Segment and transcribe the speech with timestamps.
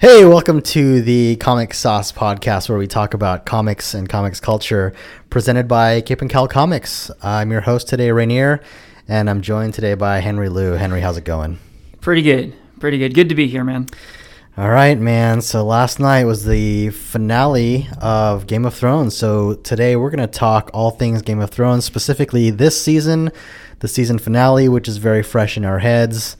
[0.00, 4.94] Hey, welcome to the Comic Sauce podcast where we talk about comics and comics culture
[5.28, 7.10] presented by Cape and Cowl Comics.
[7.22, 8.62] I'm your host today, Ranier,
[9.08, 10.72] and I'm joined today by Henry Liu.
[10.72, 11.58] Henry, how's it going?
[12.00, 12.54] Pretty good.
[12.78, 13.12] Pretty good.
[13.12, 13.88] Good to be here, man.
[14.56, 15.42] All right, man.
[15.42, 19.14] So last night was the finale of Game of Thrones.
[19.14, 23.32] So today we're going to talk all things Game of Thrones, specifically this season,
[23.80, 26.38] the season finale, which is very fresh in our heads.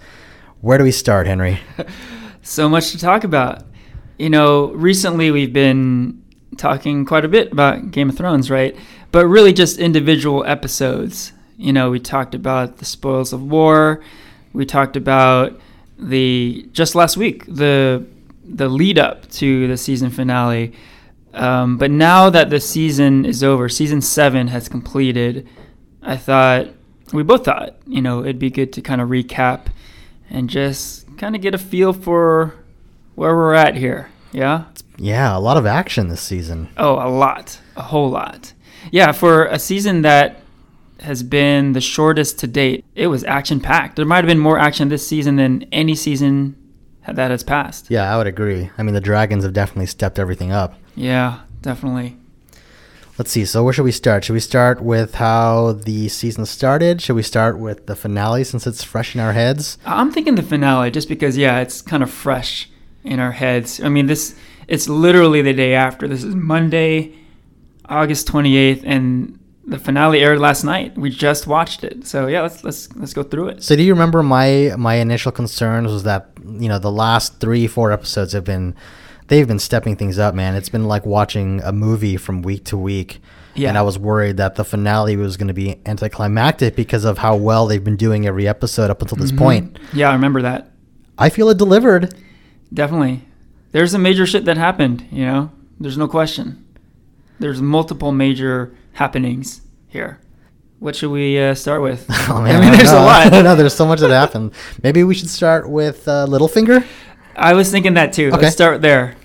[0.62, 1.60] Where do we start, Henry?
[2.42, 3.64] so much to talk about.
[4.18, 6.22] You know, recently we've been
[6.56, 8.76] talking quite a bit about Game of Thrones, right?
[9.12, 11.32] But really just individual episodes.
[11.56, 14.02] You know, we talked about the spoils of war.
[14.52, 15.60] We talked about
[15.98, 18.06] the just last week the
[18.42, 20.72] the lead up to the season finale.
[21.34, 25.46] Um, but now that the season is over, season seven has completed.
[26.02, 26.68] I thought
[27.12, 29.66] we both thought you know it'd be good to kind of recap
[30.30, 32.54] and just kind of get a feel for
[33.14, 34.10] where we're at here.
[34.32, 34.64] Yeah.
[34.96, 36.70] Yeah, a lot of action this season.
[36.78, 38.54] Oh, a lot, a whole lot.
[38.90, 40.40] Yeah, for a season that
[41.00, 43.96] has been the shortest to date, it was action packed.
[43.96, 46.56] There might have been more action this season than any season
[47.06, 47.90] that has passed.
[47.90, 48.70] Yeah, I would agree.
[48.78, 50.74] I mean, the Dragons have definitely stepped everything up.
[50.96, 52.16] Yeah, definitely.
[53.20, 53.44] Let's see.
[53.44, 54.24] So where should we start?
[54.24, 57.02] Should we start with how the season started?
[57.02, 59.76] Should we start with the finale since it's fresh in our heads?
[59.84, 62.70] I'm thinking the finale just because yeah, it's kind of fresh
[63.04, 63.78] in our heads.
[63.78, 64.34] I mean, this
[64.68, 66.08] it's literally the day after.
[66.08, 67.14] This is Monday,
[67.84, 70.96] August 28th and the finale aired last night.
[70.96, 72.06] We just watched it.
[72.06, 73.62] So yeah, let's let's let's go through it.
[73.62, 77.66] So do you remember my my initial concerns was that, you know, the last 3
[77.66, 78.74] 4 episodes have been
[79.30, 80.54] they've been stepping things up, man.
[80.54, 83.20] It's been like watching a movie from week to week.
[83.54, 83.68] Yeah.
[83.68, 87.36] And I was worried that the finale was going to be anticlimactic because of how
[87.36, 89.38] well they've been doing every episode up until this mm-hmm.
[89.38, 89.78] point.
[89.92, 90.72] Yeah, I remember that.
[91.16, 92.14] I feel it delivered.
[92.72, 93.22] Definitely.
[93.72, 95.52] There's some major shit that happened, you know?
[95.78, 96.66] There's no question.
[97.38, 100.20] There's multiple major happenings here.
[100.78, 102.06] What should we uh, start with?
[102.30, 103.30] Oh, man, I mean, there's a lot.
[103.32, 104.52] no, there's so much that happened.
[104.84, 106.86] Maybe we should start with uh, Littlefinger.
[107.34, 108.28] I was thinking that too.
[108.28, 108.42] Okay.
[108.42, 109.16] Let's start there.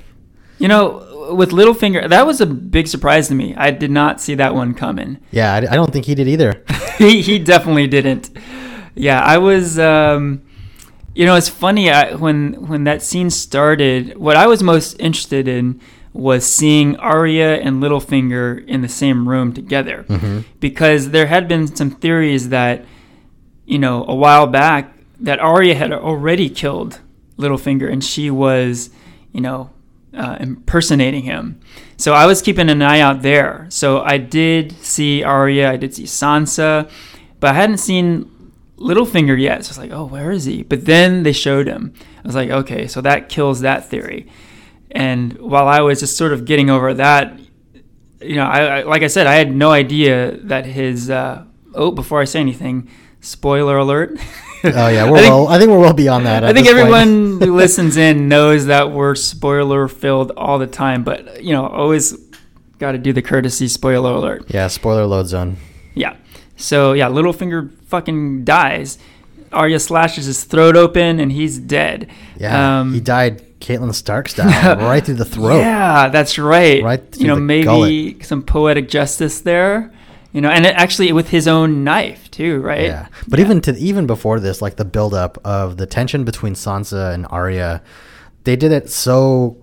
[0.57, 3.55] You know, with Littlefinger, that was a big surprise to me.
[3.55, 5.19] I did not see that one coming.
[5.31, 6.63] Yeah, I, I don't think he did either.
[6.97, 8.29] he he definitely didn't.
[8.95, 9.79] Yeah, I was.
[9.79, 10.43] Um,
[11.13, 14.17] you know, it's funny I, when when that scene started.
[14.17, 15.79] What I was most interested in
[16.15, 20.41] was seeing Arya and Littlefinger in the same room together, mm-hmm.
[20.61, 22.85] because there had been some theories that,
[23.65, 27.01] you know, a while back that Arya had already killed
[27.37, 28.91] Littlefinger, and she was,
[29.33, 29.71] you know,
[30.15, 31.59] uh, impersonating him.
[31.97, 33.67] So I was keeping an eye out there.
[33.69, 36.89] So I did see Arya, I did see Sansa,
[37.39, 38.31] but I hadn't seen
[38.77, 39.65] Littlefinger yet.
[39.65, 40.63] So I was like, oh, where is he?
[40.63, 41.93] But then they showed him.
[42.23, 44.27] I was like, okay, so that kills that theory.
[44.91, 47.39] And while I was just sort of getting over that,
[48.21, 51.09] you know, I, I like I said, I had no idea that his.
[51.09, 52.89] Uh, oh, before I say anything,
[53.19, 54.17] spoiler alert.
[54.73, 55.47] oh yeah, we're I think, well.
[55.47, 56.43] I think we're well beyond that.
[56.43, 57.07] I think everyone
[57.41, 62.17] who listens in knows that we're spoiler filled all the time, but you know, always
[62.79, 64.45] got to do the courtesy spoiler alert.
[64.47, 65.57] Yeah, spoiler load zone.
[65.93, 66.15] Yeah.
[66.55, 68.97] So yeah, Littlefinger fucking dies.
[69.51, 72.09] Arya slashes his throat open and he's dead.
[72.37, 75.59] Yeah, um, he died Catelyn Stark style, right through the throat.
[75.59, 76.83] Yeah, that's right.
[76.83, 77.17] Right.
[77.17, 78.25] you know, maybe gullet.
[78.25, 79.91] some poetic justice there
[80.35, 82.87] you know, and it actually with his own knife too, right?
[82.87, 83.45] Yeah, but yeah.
[83.45, 87.81] even to even before this, like the buildup of the tension between Sansa and Arya,
[88.43, 89.55] they did it so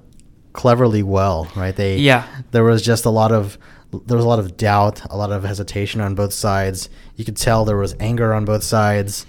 [0.54, 1.76] cleverly well, right?
[1.76, 3.58] They yeah, there was just a lot of
[4.06, 6.88] there was a lot of doubt, a lot of hesitation on both sides.
[7.16, 9.26] You could tell there was anger on both sides.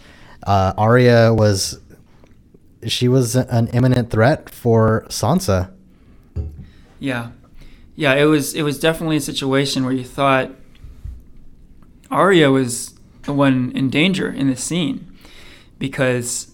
[0.48, 1.78] Uh, Arya was
[2.88, 5.74] she was an imminent threat for Sansa.
[7.00, 7.32] Yeah,
[7.98, 10.63] yeah, it was it was definitely a situation where you thought
[12.14, 12.94] Arya was
[13.24, 15.18] the one in danger in this scene
[15.80, 16.52] because.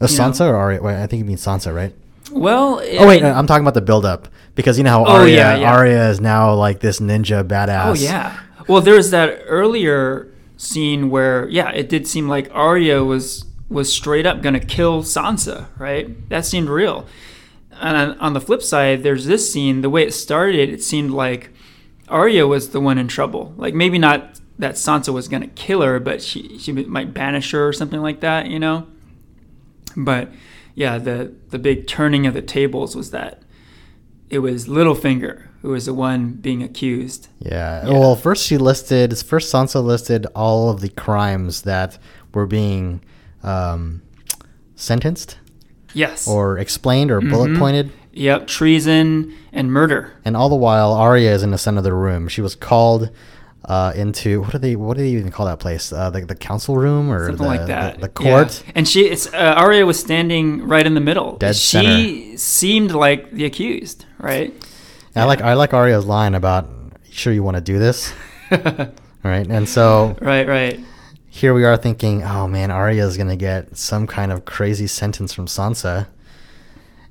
[0.00, 0.82] Oh, A Sansa know, or Arya?
[0.82, 1.94] Wait, I think you mean Sansa, right?
[2.30, 5.56] Well, oh wait, I'm talking about the build-up because you know how oh, Arya, yeah,
[5.56, 5.72] yeah.
[5.72, 7.86] Arya is now like this ninja badass.
[7.86, 8.38] Oh yeah.
[8.68, 13.92] Well, there was that earlier scene where yeah, it did seem like Arya was was
[13.92, 16.28] straight up gonna kill Sansa, right?
[16.28, 17.06] That seemed real.
[17.80, 19.82] And on the flip side, there's this scene.
[19.82, 21.50] The way it started, it seemed like
[22.08, 23.54] Arya was the one in trouble.
[23.56, 27.52] Like maybe not that Sansa was going to kill her, but she she might banish
[27.52, 28.86] her or something like that, you know.
[29.96, 30.30] But
[30.74, 33.42] yeah, the the big turning of the tables was that
[34.30, 37.28] it was Littlefinger who was the one being accused.
[37.40, 37.86] Yeah.
[37.86, 37.92] yeah.
[37.92, 41.98] Well, first she listed first Sansa listed all of the crimes that
[42.32, 43.02] were being
[43.42, 44.02] um,
[44.76, 45.38] sentenced.
[45.94, 46.28] Yes.
[46.28, 47.30] Or explained or mm-hmm.
[47.30, 47.92] bullet pointed.
[48.12, 50.12] Yep, treason and murder.
[50.24, 52.28] And all the while, Arya is in the center of the room.
[52.28, 53.10] She was called
[53.68, 55.92] uh, into what do they what do they even call that place?
[55.92, 57.96] Uh, the the council room or something the, like that.
[57.96, 58.62] The, the court.
[58.66, 58.72] Yeah.
[58.74, 61.36] And she, it's uh, Arya was standing right in the middle.
[61.36, 62.38] Dead she center.
[62.38, 64.54] seemed like the accused, right?
[65.14, 66.68] I like I like Arya's line about
[67.10, 68.12] sure you want to do this,
[68.50, 69.46] right?
[69.46, 70.80] And so right, right.
[71.28, 75.34] Here we are thinking, oh man, Arya is gonna get some kind of crazy sentence
[75.34, 76.06] from Sansa,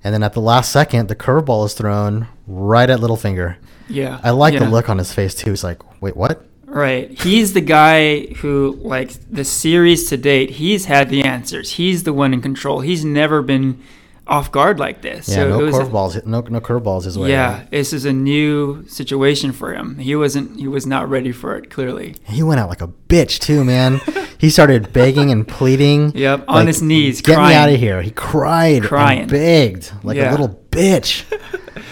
[0.04, 3.58] and then at the last second, the curveball is thrown right at Littlefinger.
[3.90, 4.60] Yeah, I like yeah.
[4.62, 5.52] the look on his face too.
[5.52, 6.44] He's like, wait, what?
[6.66, 7.10] Right.
[7.22, 11.72] He's the guy who, like, the series to date, he's had the answers.
[11.72, 12.82] He's the one in control.
[12.82, 13.82] He's never been
[14.28, 15.30] off guard like this.
[15.30, 16.26] Yeah, so no it was a- curveballs.
[16.26, 17.30] No, no curveballs his way.
[17.30, 19.98] Yeah, this is a new situation for him.
[19.98, 20.60] He wasn't.
[20.60, 21.70] He was not ready for it.
[21.70, 22.16] Clearly.
[22.26, 24.02] He went out like a bitch too, man.
[24.38, 26.12] he started begging and pleading.
[26.16, 27.50] Yep, on his knees, Get crying.
[27.52, 28.02] me out of here.
[28.02, 29.22] He cried, Crying.
[29.22, 30.30] and begged like Yeah.
[30.30, 31.24] a little bitch.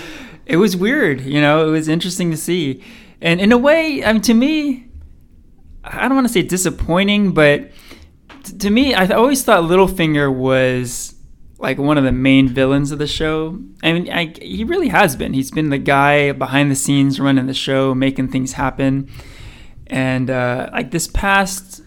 [0.45, 1.21] It was weird.
[1.21, 2.83] You know, it was interesting to see,
[3.21, 4.87] and in a way, I mean, to me,
[5.83, 7.71] I don't want to say disappointing, but
[8.43, 11.15] t- to me, I always thought Littlefinger was
[11.57, 13.59] like one of the main villains of the show.
[13.81, 15.33] I mean, I, he really has been.
[15.33, 19.09] He's been the guy behind the scenes running the show, making things happen.
[19.87, 21.81] And uh, like this past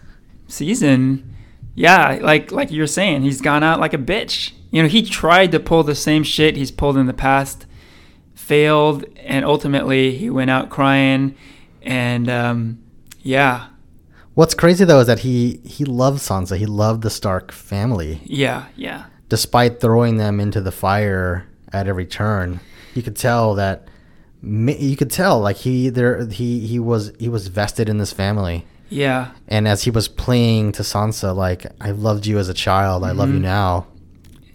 [0.47, 1.35] season,
[1.75, 4.53] yeah, like like you're saying, he's gone out like a bitch.
[4.71, 7.65] You know, he tried to pull the same shit he's pulled in the past,
[8.49, 11.35] failed, and ultimately he went out crying.
[11.83, 12.79] And um,
[13.21, 13.67] yeah,
[14.35, 16.55] What's crazy though is that he he loved Sansa.
[16.57, 22.05] He loved the Stark family, yeah, yeah, despite throwing them into the fire at every
[22.05, 22.59] turn.
[22.95, 23.87] You could tell that.
[24.41, 28.65] You could tell like he there he he was he was vested in this family.
[28.89, 29.31] yeah.
[29.49, 33.11] And as he was playing to Sansa, like I loved you as a child, I
[33.11, 33.51] love you Mhm.
[33.57, 33.87] now.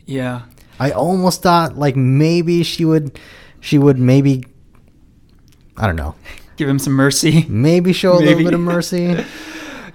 [0.06, 0.43] Yeah.
[0.81, 3.20] I almost thought like maybe she would,
[3.64, 4.44] she would maybe,
[5.78, 6.14] I don't know,
[6.56, 7.46] Give him some mercy.
[7.49, 8.44] maybe show a Maybe.
[8.44, 9.25] little bit of mercy.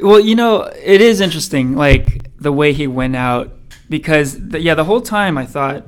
[0.01, 3.51] Well, you know, it is interesting, like the way he went out,
[3.89, 5.85] because the, yeah, the whole time I thought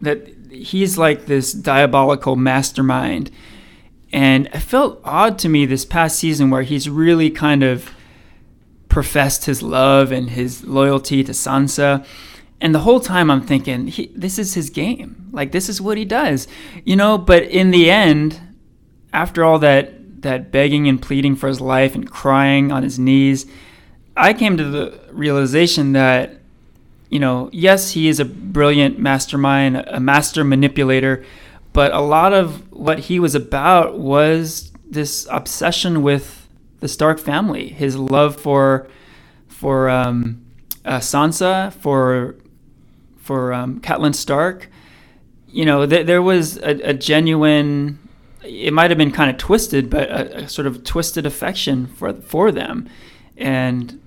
[0.00, 3.30] that he's like this diabolical mastermind,
[4.10, 7.90] and it felt odd to me this past season where he's really kind of
[8.88, 12.06] professed his love and his loyalty to Sansa.
[12.62, 15.28] And the whole time I'm thinking, he, this is his game.
[15.32, 16.46] Like this is what he does,
[16.84, 17.18] you know.
[17.18, 18.40] But in the end,
[19.12, 23.46] after all that that begging and pleading for his life and crying on his knees,
[24.16, 26.38] I came to the realization that,
[27.10, 31.24] you know, yes, he is a brilliant mastermind, a master manipulator,
[31.72, 36.48] but a lot of what he was about was this obsession with
[36.78, 38.86] the Stark family, his love for
[39.48, 40.44] for um,
[40.84, 42.36] uh, Sansa, for
[43.22, 44.68] for um, Catelyn Stark.
[45.46, 47.98] You know, th- there was a, a genuine.
[48.42, 52.12] It might have been kind of twisted, but a, a sort of twisted affection for
[52.12, 52.88] for them,
[53.36, 54.00] and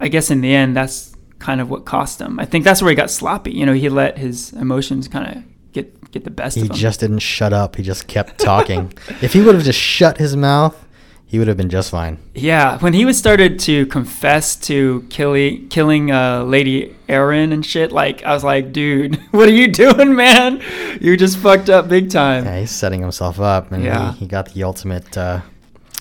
[0.00, 2.40] I guess in the end, that's kind of what cost him.
[2.40, 3.52] I think that's where he got sloppy.
[3.52, 6.74] You know, he let his emotions kind of get get the best He of him.
[6.74, 7.76] He just didn't shut up.
[7.76, 8.92] He just kept talking.
[9.20, 10.86] if he would have just shut his mouth,
[11.30, 12.18] he would have been just fine.
[12.34, 17.92] Yeah, when he was started to confess to killing killing uh, Lady Arryn and shit,
[17.92, 20.60] like I was like, dude, what are you doing, man?
[21.00, 22.44] You just fucked up big time.
[22.44, 24.12] Yeah, he's setting himself up, and Yeah.
[24.14, 25.40] he, he got the ultimate uh,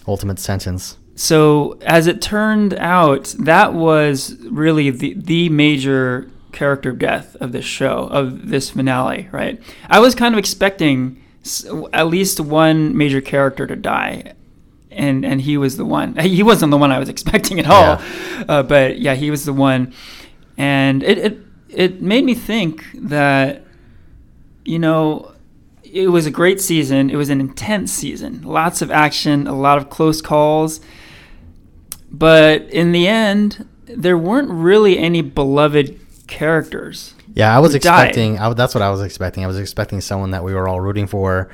[0.08, 0.98] ultimate sentence.
[1.16, 7.66] So as it turned out, that was really the the major character death of this
[7.66, 9.62] show, of this finale, right?
[9.90, 14.34] I was kind of expecting s- at least one major character to die.
[15.00, 16.16] And, and he was the one.
[16.20, 18.02] He wasn't the one I was expecting at all,
[18.48, 19.94] uh, but yeah, he was the one.
[20.58, 21.40] And it, it
[21.70, 23.64] it made me think that,
[24.66, 25.32] you know,
[25.84, 27.10] it was a great season.
[27.10, 28.42] It was an intense season.
[28.44, 30.82] Lots of action, a lot of close calls.
[32.12, 37.14] But in the end, there weren't really any beloved characters.
[37.34, 38.40] Yeah, I was expecting.
[38.40, 39.44] I, that's what I was expecting.
[39.44, 41.50] I was expecting someone that we were all rooting for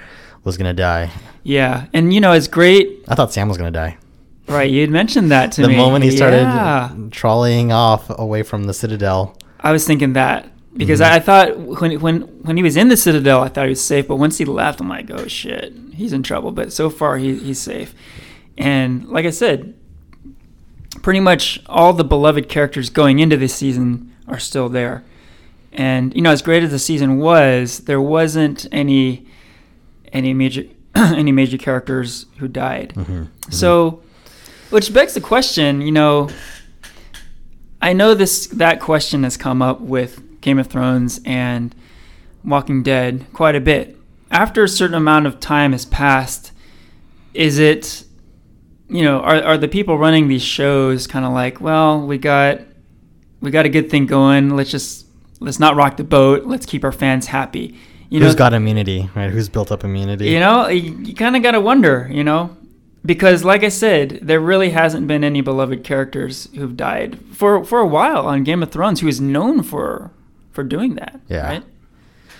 [0.46, 1.12] was gonna die.
[1.44, 3.04] Yeah, and you know, it's great.
[3.10, 3.98] I thought Sam was gonna die.
[4.48, 5.74] Right, you had mentioned that to the me.
[5.76, 6.90] The moment he started Yeah.
[7.12, 9.36] trolleying off away from the Citadel.
[9.60, 10.48] I was thinking that
[10.78, 11.12] because Mhm.
[11.12, 14.08] I thought when when when he was in the Citadel, I thought he was safe.
[14.08, 16.52] But once he left, I'm like, oh shit, he's in trouble.
[16.52, 17.96] But so far, he, he's safe.
[18.58, 19.74] And like I said,
[21.02, 25.04] pretty much all the beloved characters going into this season are still there.
[25.74, 29.26] And you know, as great as the season was, there wasn't any
[30.16, 30.64] any major
[30.96, 32.94] any major characters who died.
[32.96, 33.26] Mm-hmm.
[33.52, 34.02] So,
[34.70, 36.30] which begs the question, you know,
[37.82, 41.76] I know this that question has come up with Game of Thrones and
[42.44, 43.98] Walking Dead quite a bit.
[44.32, 46.52] After a certain amount of time has passed,
[47.34, 48.04] is it,
[48.90, 52.62] you know, are, are the people running these shows kind of like, well, we got,
[53.42, 54.56] we got a good thing going.
[54.56, 55.06] Let's just,
[55.40, 56.46] let's not rock the boat.
[56.46, 57.78] Let's keep our fans happy.
[58.16, 59.30] You Who's know, got immunity, right?
[59.30, 60.30] Who's built up immunity?
[60.30, 62.56] You know, you, you kind of got to wonder, you know,
[63.06, 67.82] because like I said, there really hasn't been any beloved characters who've died for for
[67.82, 70.12] a while on Game of Thrones who is known for
[70.54, 71.20] for doing that.
[71.28, 71.46] Yeah.
[71.46, 71.64] Right?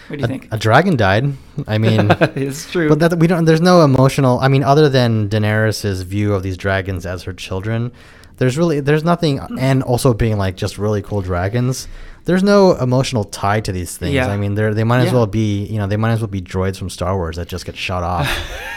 [0.08, 0.48] What do you a, think?
[0.54, 1.34] A dragon died.
[1.68, 2.88] I mean, it's true.
[2.88, 3.44] But that we don't.
[3.44, 4.40] There's no emotional.
[4.40, 7.92] I mean, other than Daenerys's view of these dragons as her children,
[8.38, 9.42] there's really there's nothing.
[9.60, 11.90] And also being like just really cool dragons.
[12.26, 14.14] There's no emotional tie to these things.
[14.14, 14.28] Yeah.
[14.28, 15.14] I mean, they they might as yeah.
[15.14, 17.66] well be you know they might as well be droids from Star Wars that just
[17.66, 18.28] get shot off.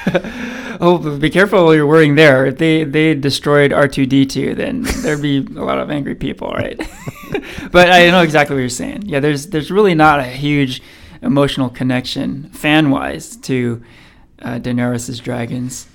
[0.81, 2.47] oh, be careful what you're wearing there.
[2.47, 6.79] If they they destroyed R2D2, then there'd be a lot of angry people, right?
[7.73, 9.03] but I know exactly what you're saying.
[9.07, 10.83] Yeah, there's there's really not a huge
[11.23, 13.83] emotional connection fan wise to
[14.43, 15.88] uh, Daenerys's dragons.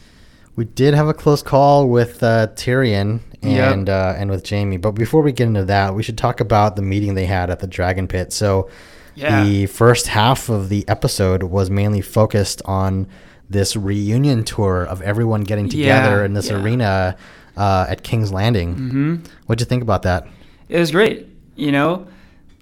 [0.55, 4.15] We did have a close call with uh, Tyrion and yep.
[4.15, 6.81] uh, and with Jaime, but before we get into that, we should talk about the
[6.81, 8.31] meeting they had at the Dragon Pit.
[8.31, 8.69] So,
[9.15, 9.43] yeah.
[9.43, 13.07] the first half of the episode was mainly focused on
[13.49, 16.61] this reunion tour of everyone getting together yeah, in this yeah.
[16.61, 17.17] arena
[17.57, 18.75] uh, at King's Landing.
[18.75, 19.15] Mm-hmm.
[19.45, 20.27] What'd you think about that?
[20.69, 21.27] It was great.
[21.55, 22.07] You know,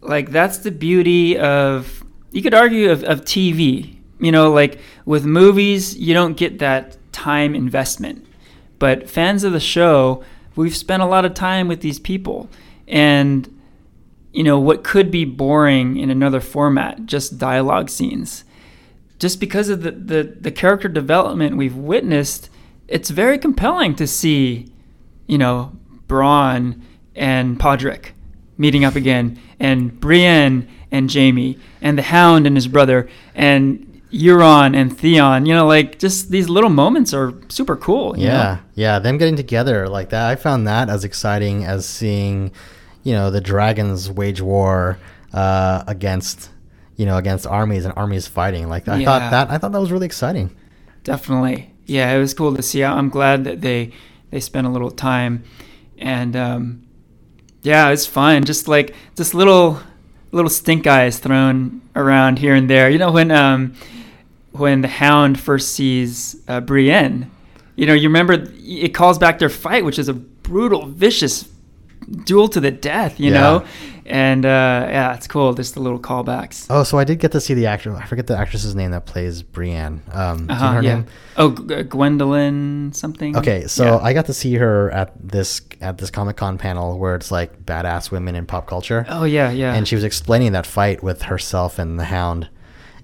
[0.01, 3.97] like that's the beauty of you could argue of, of TV.
[4.19, 8.25] You know, like with movies, you don't get that time investment.
[8.79, 10.23] But fans of the show,
[10.55, 12.49] we've spent a lot of time with these people.
[12.87, 13.61] And,
[14.33, 18.43] you know, what could be boring in another format, just dialogue scenes,
[19.19, 22.49] just because of the, the, the character development we've witnessed,
[22.87, 24.71] it's very compelling to see,
[25.27, 25.77] you know,
[26.07, 26.81] Bronn
[27.15, 28.13] and Podrick
[28.57, 34.75] meeting up again, and Brienne and Jaime, and the Hound and his brother, and Euron
[34.75, 35.45] and Theon.
[35.45, 38.17] You know, like just these little moments are super cool.
[38.17, 38.59] yeah, know?
[38.75, 38.99] yeah.
[38.99, 42.51] Them getting together like that, I found that as exciting as seeing,
[43.03, 44.99] you know, the dragons wage war
[45.33, 46.49] uh, against,
[46.97, 48.67] you know, against armies and armies fighting.
[48.67, 49.05] Like I yeah.
[49.05, 50.55] thought that I thought that was really exciting.
[51.03, 52.11] Definitely, yeah.
[52.11, 52.83] It was cool to see.
[52.83, 53.91] I'm glad that they
[54.29, 55.43] they spent a little time,
[55.97, 56.87] and um,
[57.61, 58.43] yeah, it's fun.
[58.43, 59.79] Just like just little
[60.31, 62.89] little stink eyes thrown around here and there.
[62.89, 63.73] You know when um
[64.51, 67.31] when the Hound first sees uh, Brienne,
[67.75, 71.47] you know you remember it calls back their fight, which is a brutal, vicious
[72.25, 73.19] duel to the death.
[73.19, 73.39] You yeah.
[73.39, 73.65] know,
[74.05, 75.53] and uh, yeah, it's cool.
[75.53, 76.67] Just the little callbacks.
[76.69, 77.95] Oh, so I did get to see the actor.
[77.95, 80.01] I forget the actress's name that plays Brienne.
[80.11, 80.95] Um, uh-huh, yeah.
[80.95, 81.05] Name?
[81.37, 83.37] Oh, G- Gwendoline something.
[83.37, 83.97] Okay, so yeah.
[83.97, 87.65] I got to see her at this at this Comic Con panel where it's like
[87.65, 89.05] badass women in pop culture.
[89.07, 89.73] Oh yeah, yeah.
[89.73, 92.49] And she was explaining that fight with herself and the Hound.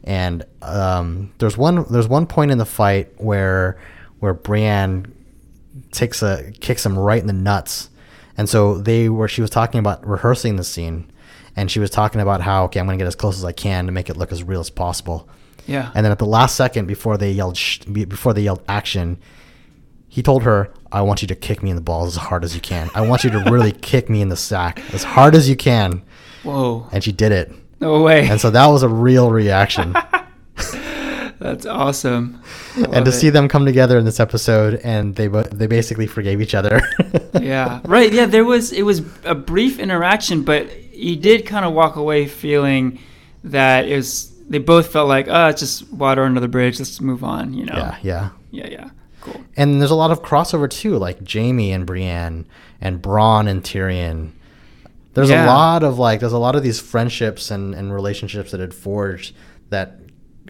[0.07, 3.77] And um, there's one there's one point in the fight where
[4.19, 5.13] where Brienne
[5.91, 7.89] takes a kicks him right in the nuts
[8.37, 11.11] and so they were, she was talking about rehearsing the scene
[11.55, 13.51] and she was talking about how, okay, I'm going to get as close as I
[13.51, 15.27] can to make it look as real as possible.
[15.65, 15.91] Yeah.
[15.95, 19.17] And then at the last second before they yelled, sh- before they yelled action,
[20.07, 22.53] he told her, I want you to kick me in the balls as hard as
[22.53, 22.89] you can.
[22.93, 26.03] I want you to really kick me in the sack as hard as you can.
[26.43, 26.87] Whoa.
[26.91, 27.51] And she did it.
[27.79, 28.27] No way.
[28.27, 29.95] And so that was a real reaction.
[31.39, 32.41] That's awesome.
[32.75, 33.13] And to it.
[33.13, 36.81] see them come together in this episode and they they basically forgave each other.
[37.39, 37.81] yeah.
[37.85, 38.11] Right.
[38.11, 42.25] Yeah, there was it was a brief interaction, but you did kind of walk away
[42.25, 42.99] feeling
[43.43, 46.79] that it was they both felt like, "Oh, it's just water under the bridge.
[46.79, 47.75] Let's move on," you know.
[47.75, 48.29] Yeah, yeah.
[48.51, 48.89] Yeah, yeah.
[49.21, 49.41] Cool.
[49.55, 52.45] And there's a lot of crossover too, like Jaime and Brienne
[52.81, 54.31] and Bronn and Tyrion.
[55.17, 55.45] There's yeah.
[55.45, 58.71] a lot of like there's a lot of these friendships and, and relationships that had
[58.73, 59.35] forged
[59.69, 59.99] that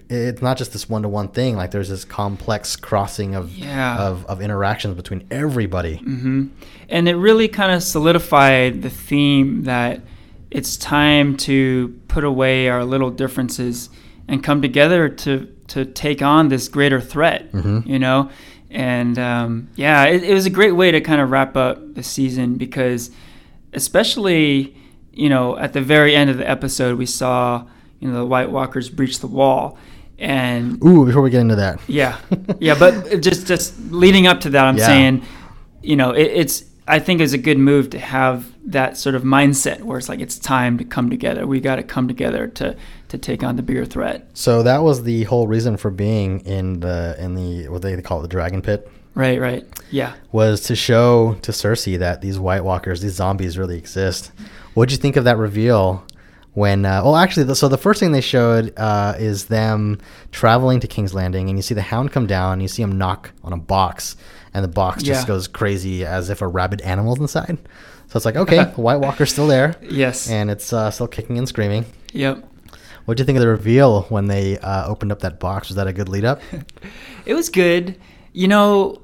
[0.09, 1.55] it's not just this one to one thing.
[1.55, 3.97] Like there's this complex crossing of yeah.
[3.97, 5.99] of, of interactions between everybody.
[5.99, 6.47] Mm-hmm.
[6.89, 10.01] And it really kind of solidified the theme that
[10.51, 13.89] it's time to put away our little differences
[14.27, 17.53] and come together to to take on this greater threat.
[17.53, 17.89] Mm-hmm.
[17.89, 18.29] You know,
[18.69, 22.03] and um, yeah, it, it was a great way to kind of wrap up the
[22.03, 23.11] season because,
[23.77, 24.75] especially
[25.13, 27.65] you know, at the very end of the episode, we saw
[27.99, 29.77] you know the White Walkers breach the wall
[30.19, 32.17] and ooh, before we get into that, yeah,
[32.59, 34.85] yeah, but just just leading up to that, I'm yeah.
[34.85, 35.25] saying,
[35.83, 39.23] you know, it, it's I think it's a good move to have that sort of
[39.23, 41.45] mindset where it's like it's time to come together.
[41.45, 42.75] We got to come together to
[43.09, 44.27] to take on the bigger threat.
[44.33, 48.19] So that was the whole reason for being in the in the what they call
[48.19, 48.89] it the dragon pit.
[49.17, 50.13] Right, right, yeah.
[50.31, 54.31] Was to show to Cersei that these White Walkers, these zombies, really exist.
[54.75, 56.03] What'd you think of that reveal
[56.53, 59.99] when uh, well actually the, so the first thing they showed uh, is them
[60.31, 62.97] traveling to king's landing and you see the hound come down and you see him
[62.97, 64.15] knock on a box
[64.55, 65.27] and the box just Yeah.
[65.27, 67.57] goes crazy as if a rabid animal's inside
[68.07, 70.29] so it's like okay white walker's still there Yes.
[70.31, 72.43] and it's uh, still kicking and screaming Yep.
[73.05, 75.75] what do you think of the reveal when they uh, opened up that box was
[75.75, 76.41] that a good lead up
[77.27, 77.99] It was good.
[78.33, 78.99] You know,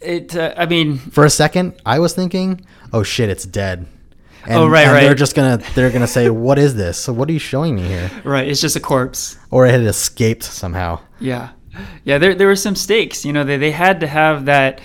[0.00, 0.36] it.
[0.36, 2.60] Uh, I mean, for a second i was thinking
[2.92, 3.86] oh shit it's dead
[4.46, 7.28] and, Oh, right, and they're just gonna they're gonna say what is this so what
[7.28, 8.48] are you showing me here right?
[8.48, 9.36] It's just a corpse.
[9.50, 11.50] or it had escaped somehow Yeah,
[12.04, 12.18] yeah.
[12.18, 13.24] There, there were some stakes.
[13.24, 14.80] You know, they, they had to have that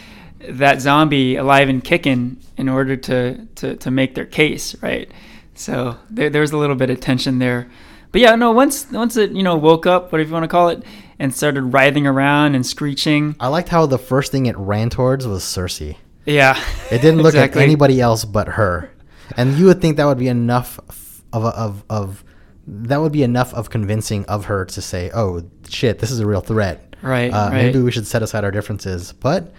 [0.49, 5.09] that zombie alive and kicking in order to to, to make their case, right?
[5.55, 7.69] So there, there was a little bit of tension there.
[8.13, 8.51] But yeah, no.
[8.51, 10.83] Once once it you know woke up, whatever you want to call it,
[11.19, 13.35] and started writhing around and screeching.
[13.41, 15.97] I liked how the first thing it ran towards was Cersei.
[16.25, 16.57] Yeah,
[16.89, 17.61] It didn't look exactly.
[17.61, 18.89] at anybody else but her,
[19.35, 22.23] and you would think that would be enough of of of
[22.65, 26.25] that would be enough of convincing of her to say, "Oh shit, this is a
[26.25, 27.63] real threat." Right, Uh, right.
[27.65, 29.51] Maybe we should set aside our differences, but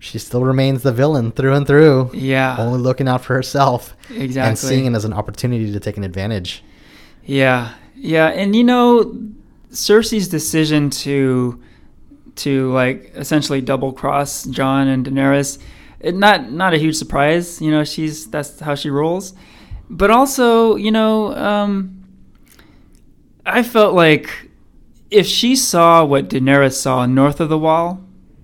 [0.00, 2.10] she still remains the villain through and through.
[2.12, 2.56] Yeah.
[2.58, 4.48] only looking out for herself Exactly.
[4.48, 6.62] and seeing it as an opportunity to take an advantage.
[7.24, 9.16] Yeah, yeah, and you know,
[9.70, 11.62] Cersei's decision to
[12.36, 15.58] to like essentially double cross Jon and Daenerys,
[16.00, 17.60] it, not not a huge surprise.
[17.60, 19.34] You know, she's that's how she rolls.
[19.88, 22.04] But also, you know, um,
[23.44, 24.50] I felt like
[25.10, 28.02] if she saw what Daenerys saw north of the Wall,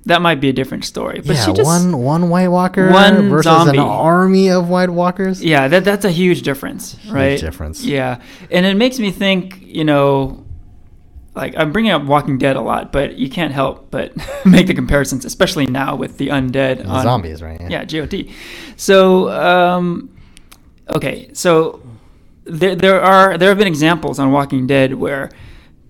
[0.08, 1.20] that might be a different story.
[1.24, 3.78] But yeah, she just one one White Walker One versus zombie.
[3.78, 5.44] an army of White Walkers.
[5.44, 7.38] Yeah, that that's a huge difference, right?
[7.38, 7.84] difference.
[7.84, 10.44] Yeah, and it makes me think, you know,
[11.34, 14.12] like I'm bringing up Walking Dead a lot, but you can't help but
[14.44, 17.60] make the comparisons, especially now with the undead The on zombies, right?
[17.68, 18.14] Yeah, GOT.
[18.76, 20.16] So, um,
[20.88, 21.82] okay, so
[22.44, 25.30] there there are there have been examples on Walking Dead where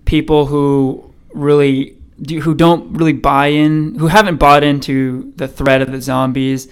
[0.03, 5.81] people who really do, who don't really buy in, who haven't bought into the threat
[5.81, 6.67] of the zombies,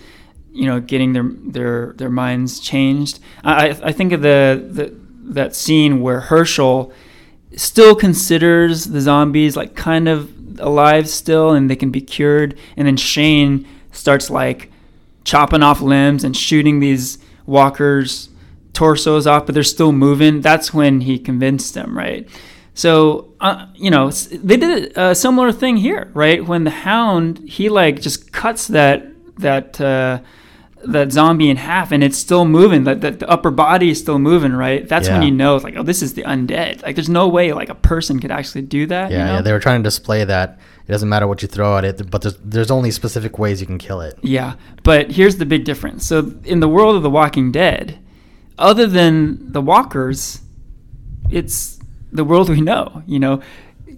[0.51, 3.19] you know, getting their their their minds changed.
[3.43, 4.93] I I- think of the, the
[5.33, 6.91] that scene where Hershel
[7.55, 12.87] still considers the zombies like kind of alive still and they can be cured and
[12.87, 14.71] then Shane starts like
[15.23, 18.29] chopping off limbs and shooting these walkers
[18.73, 22.27] torsos off but they're still moving that's when he convinced them right
[22.77, 27.69] so uh, you know they did a similar thing here right when the hound he
[27.69, 29.05] like just cuts that
[29.37, 30.19] that uh,
[30.85, 34.19] that zombie in half and it's still moving that, that the upper body is still
[34.19, 37.09] moving right that's when you know it's like oh this is the undead like there's
[37.09, 39.33] no way like a person could actually do that Yeah, you know?
[39.35, 42.09] yeah, they were trying to display that it doesn't matter what you throw at it,
[42.09, 44.17] but there's there's only specific ways you can kill it.
[44.21, 46.05] Yeah, but here's the big difference.
[46.07, 47.99] So in the world of The Walking Dead,
[48.57, 50.39] other than the walkers,
[51.29, 51.76] it's
[52.11, 53.03] the world we know.
[53.07, 53.41] You know,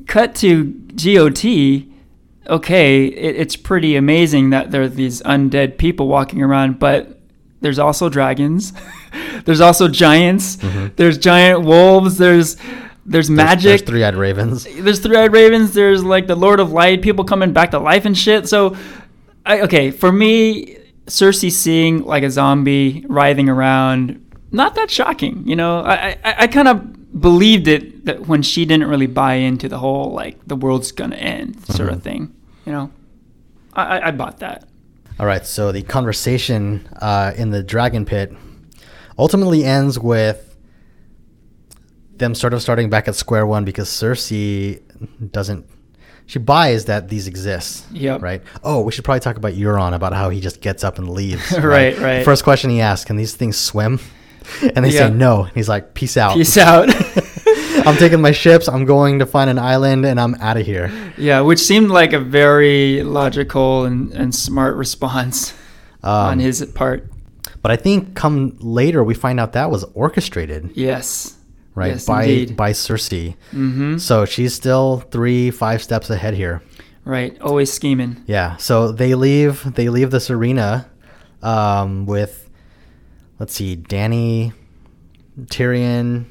[0.07, 1.85] cut to GOT.
[2.47, 7.19] Okay, it, it's pretty amazing that there are these undead people walking around, but
[7.61, 8.73] there's also dragons.
[9.45, 10.55] there's also giants.
[10.57, 10.87] Mm-hmm.
[10.95, 12.17] There's giant wolves.
[12.17, 12.55] There's
[13.05, 14.65] there's There's- magic There's three-eyed ravens.
[14.65, 18.15] there's three-eyed ravens there's like the lord of light people coming back to life and
[18.15, 18.75] shit so
[19.43, 25.55] I, okay for me cersei seeing like a zombie writhing around not that shocking you
[25.55, 29.67] know i i, I kind of believed it that when she didn't really buy into
[29.67, 32.33] the whole like the world's gonna end sort of thing
[32.65, 32.91] you know
[33.73, 34.67] I, I, I bought that
[35.19, 38.31] All right, so the conversation uh, in the dragon pit
[39.17, 40.55] ultimately ends with
[42.17, 44.81] them sort of starting back at square one because Cersei
[45.31, 45.65] doesn't.
[46.25, 47.85] She buys that these exist.
[47.91, 48.21] Yep.
[48.21, 48.41] Right.
[48.63, 51.51] Oh, we should probably talk about Euron about how he just gets up and leaves.
[51.57, 52.23] Right, right.
[52.23, 53.99] First question he asks: Can these things swim?
[54.75, 55.07] And they Yeah.
[55.07, 55.43] say no.
[55.43, 56.33] And he's like, "Peace out.
[56.35, 56.89] peace out
[57.85, 58.67] I'm taking my ships.
[58.67, 62.13] I'm going to find an island, and I'm out of here." yeah which seemed like
[62.13, 65.53] a very logical and, and smart response
[66.03, 67.09] on Um, his part
[67.61, 70.71] But I think come later we find out that was orchestrated.
[70.75, 71.35] yes
[71.75, 72.55] right yes, by indeed.
[72.57, 73.35] by Cersei.
[73.53, 76.61] mm-hmm So she's still three, five steps ahead here.
[77.05, 78.17] Right, always scheming.
[78.27, 78.57] Yeah.
[78.57, 79.63] So they leave.
[79.75, 80.85] They leave this arena
[81.41, 82.48] um, with,
[83.39, 84.53] let's see, Dany,
[85.45, 86.25] Tyrion,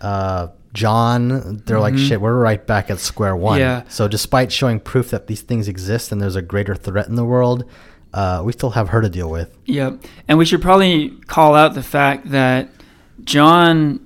[0.00, 1.62] uh, Jon.
[1.66, 2.08] They're like, Mhm.
[2.08, 2.20] shit.
[2.20, 3.58] We're right back at square one.
[3.58, 3.82] Yeah.
[3.88, 7.24] So despite showing proof that these things exist and there's a greater threat in the
[7.24, 7.64] world,
[8.14, 9.54] uh, we still have her to deal with.
[9.66, 9.98] Yep.
[10.28, 12.68] And we should probably call out the fact that
[13.24, 14.00] Jon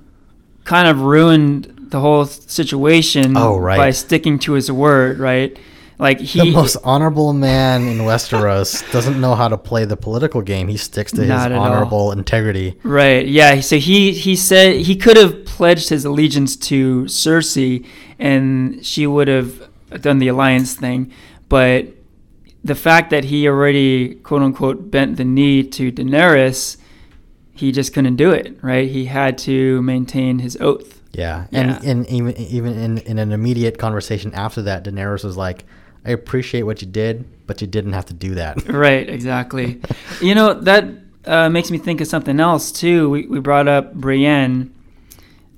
[0.65, 3.77] kind of ruined the whole situation Oh, right.
[3.77, 5.57] by sticking to his word, right?
[5.99, 10.43] Like he the most honorable man in Westeros doesn't know how to play the political
[10.43, 10.67] game.
[10.67, 11.63] He sticks to his at all.
[11.63, 12.77] honorable integrity.
[12.83, 13.27] Right.
[13.27, 13.61] Yeah.
[13.61, 17.83] So he he said he could have pledged his allegiance to Cersei,
[18.19, 19.69] and she would have
[20.01, 21.11] done the alliance thing.
[21.49, 21.87] But
[22.63, 26.77] the fact that he already quote unquote bent the knee to Daenerys,
[27.53, 28.59] he just couldn't do it.
[28.61, 28.87] Right?
[28.87, 31.01] He had to maintain his oath.
[31.13, 31.89] Yeah, and yeah.
[31.91, 35.65] and even even in, in an immediate conversation after that, Daenerys was like,
[36.07, 39.09] "I appreciate what you did, but you didn't have to do that." Right.
[39.09, 39.81] Exactly.
[40.21, 40.85] you know that
[41.25, 43.09] uh, makes me think of something else too.
[43.09, 44.73] We we brought up Brienne.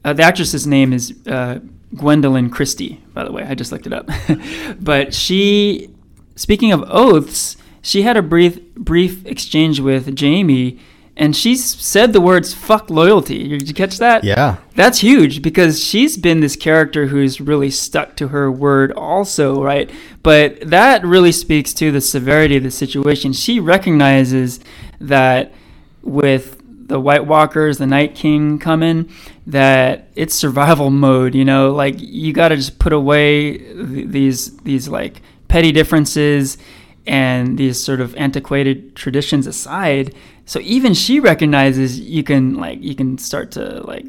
[0.03, 1.59] Uh, the actress's name is uh,
[1.95, 3.43] Gwendoline Christie, by the way.
[3.43, 4.09] I just looked it up.
[4.79, 5.93] but she,
[6.35, 10.79] speaking of oaths, she had a brief brief exchange with Jaime
[11.19, 14.23] and she's said the words "fuck loyalty." Did you catch that?
[14.23, 19.61] Yeah, that's huge because she's been this character who's really stuck to her word, also,
[19.61, 19.91] right?
[20.23, 23.33] But that really speaks to the severity of the situation.
[23.33, 24.61] She recognizes
[25.01, 25.53] that
[26.01, 26.55] with
[26.87, 29.11] the White Walkers, the Night King coming,
[29.45, 31.35] that it's survival mode.
[31.35, 36.57] You know, like you got to just put away th- these these like petty differences
[37.05, 40.15] and these sort of antiquated traditions aside
[40.49, 44.07] so even she recognizes you can like you can start to like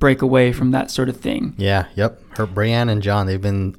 [0.00, 1.54] break away from that sort of thing.
[1.58, 1.86] Yeah.
[1.94, 2.20] Yep.
[2.38, 3.76] Her Brienne and Jon, they've been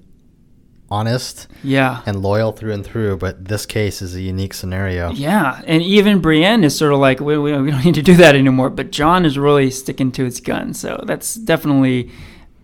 [0.89, 1.49] honest.
[1.65, 2.01] Yeah.
[2.05, 3.17] And loyal through and through.
[3.17, 5.11] But this case is a unique scenario.
[5.11, 5.61] Yeah.
[5.67, 8.35] And even Brienne is sort of like we, we, we don't need to do that
[8.35, 8.69] anymore.
[8.69, 10.73] But Jon is really sticking to his gun.
[10.73, 12.09] So that's definitely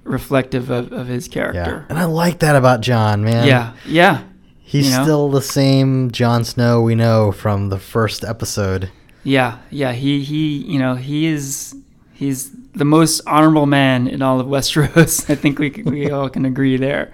[0.06, 1.84] reflective of, of his character.
[1.86, 1.86] Yeah.
[1.90, 3.46] And I like that about Jon, man.
[3.46, 3.74] Yeah.
[3.86, 4.24] Yeah.
[4.58, 5.04] He's you know?
[5.04, 8.90] still the same Jon Snow we know from the first episode.
[9.28, 9.92] Yeah, yeah.
[9.92, 11.76] He he, you know, he is
[12.14, 15.30] he's the most honorable man in all of Westeros.
[15.30, 17.14] I think we we all can agree there.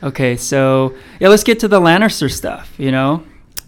[0.00, 2.72] Okay, so yeah, let's get to the Lannister stuff.
[2.78, 3.24] You know.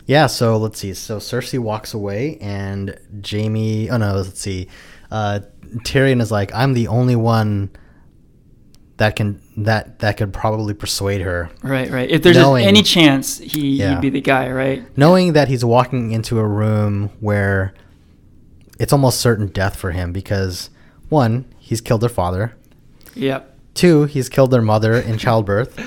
[0.06, 0.28] Yeah.
[0.28, 0.94] So let's see.
[0.94, 2.96] So Cersei walks away, and
[3.28, 3.90] Jaime.
[3.90, 4.14] Oh no.
[4.14, 4.68] Let's see.
[5.10, 5.40] Uh,
[5.78, 7.70] Tyrion is like, I'm the only one
[8.98, 11.50] that can that that could probably persuade her.
[11.62, 12.10] Right, right.
[12.10, 13.94] If there's knowing, any chance, he, yeah.
[13.94, 14.84] he'd be the guy, right?
[14.96, 17.74] Knowing that he's walking into a room where
[18.78, 20.70] it's almost certain death for him because
[21.08, 22.54] one, he's killed their father.
[23.14, 23.58] Yep.
[23.74, 25.78] Two, he's killed their mother in childbirth.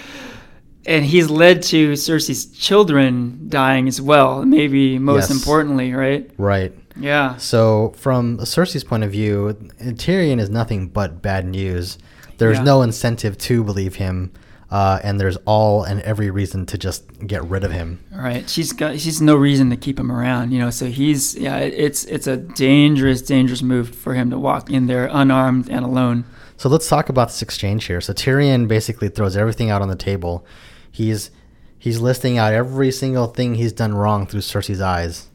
[0.86, 5.32] and he's led to Cersei's children dying as well, maybe most yes.
[5.32, 6.30] importantly, right?
[6.38, 6.74] Right.
[6.96, 7.38] Yeah.
[7.38, 11.98] So, from Cersei's point of view, Tyrion is nothing but bad news
[12.38, 12.64] there's yeah.
[12.64, 14.32] no incentive to believe him.
[14.72, 18.04] Uh, and there's all and every reason to just get rid of him.
[18.12, 18.50] Right.
[18.50, 20.72] She's got she's no reason to keep him around, you know.
[20.72, 25.08] So he's yeah, it's it's a dangerous, dangerous move for him to walk in there
[25.12, 26.26] unarmed and alone.
[26.58, 28.02] So let's talk about this exchange here.
[28.02, 30.44] So Tyrion basically throws everything out on the table.
[30.92, 31.30] He's
[31.78, 35.30] he's listing out every single thing he's done wrong through Cersei's eyes.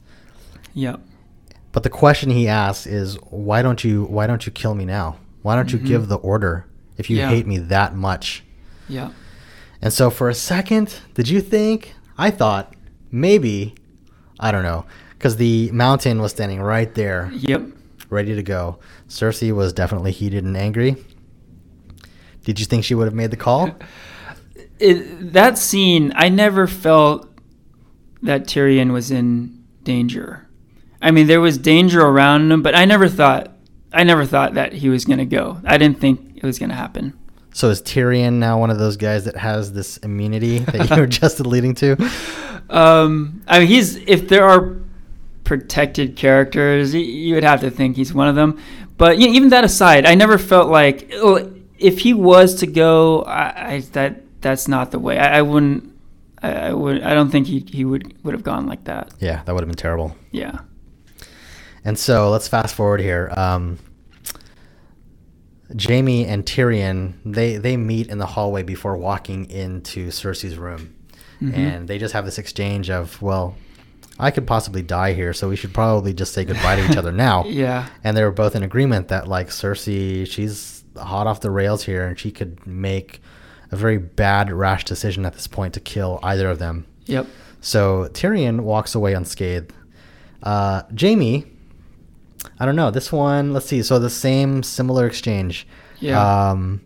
[0.74, 1.00] Yep.
[1.70, 5.18] But the question he asks is, why don't you why don't you kill me now?
[5.42, 5.84] Why don't mm-hmm.
[5.84, 6.66] you give the order?
[6.98, 7.30] If you yeah.
[7.30, 8.44] hate me that much.
[8.88, 9.12] Yeah.
[9.80, 11.94] And so for a second, did you think?
[12.18, 12.74] I thought
[13.10, 13.74] maybe,
[14.40, 17.30] I don't know, because the mountain was standing right there.
[17.32, 17.62] Yep.
[18.10, 18.78] Ready to go.
[19.08, 20.96] Cersei was definitely heated and angry.
[22.44, 23.70] Did you think she would have made the call?
[24.80, 27.28] It, that scene, I never felt
[28.22, 30.46] that Tyrion was in danger.
[31.02, 33.52] I mean, there was danger around him, but I never thought,
[33.92, 35.60] I never thought that he was going to go.
[35.64, 37.18] I didn't think it was going to happen.
[37.52, 41.06] So is Tyrion now one of those guys that has this immunity that you were
[41.22, 41.92] just alluding to?
[42.70, 44.76] Um, I mean, he's if there are
[45.44, 48.60] protected characters, you would have to think he's one of them.
[48.96, 51.08] But you know, even that aside, I never felt like
[51.78, 55.18] if he was to go, I, I that that's not the way.
[55.18, 55.92] I, I wouldn't.
[56.42, 57.02] I, I, would.
[57.02, 59.12] I don't think he he would would have gone like that.
[59.20, 60.16] Yeah, that would have been terrible.
[60.30, 60.60] Yeah.
[61.84, 63.32] And so let's fast forward here.
[63.36, 63.78] Um,
[65.76, 70.94] Jaime and Tyrion they they meet in the hallway before walking into Cersei's room,
[71.40, 71.54] mm-hmm.
[71.54, 73.56] and they just have this exchange of well.
[74.20, 77.12] I could possibly die here, so we should probably just say goodbye to each other
[77.28, 77.44] now.
[77.44, 77.88] Yeah.
[78.02, 82.04] And they were both in agreement that like Cersei, she's hot off the rails here,
[82.04, 83.22] and she could make
[83.70, 86.84] a very bad, rash decision at this point to kill either of them.
[87.06, 87.28] Yep.
[87.60, 89.72] So Tyrion walks away unscathed.
[90.42, 91.46] Uh, Jaime
[92.58, 92.90] I don't know.
[92.90, 93.82] This one, let's see.
[93.82, 95.66] So the same, similar exchange.
[96.00, 96.50] Yeah.
[96.50, 96.80] Um,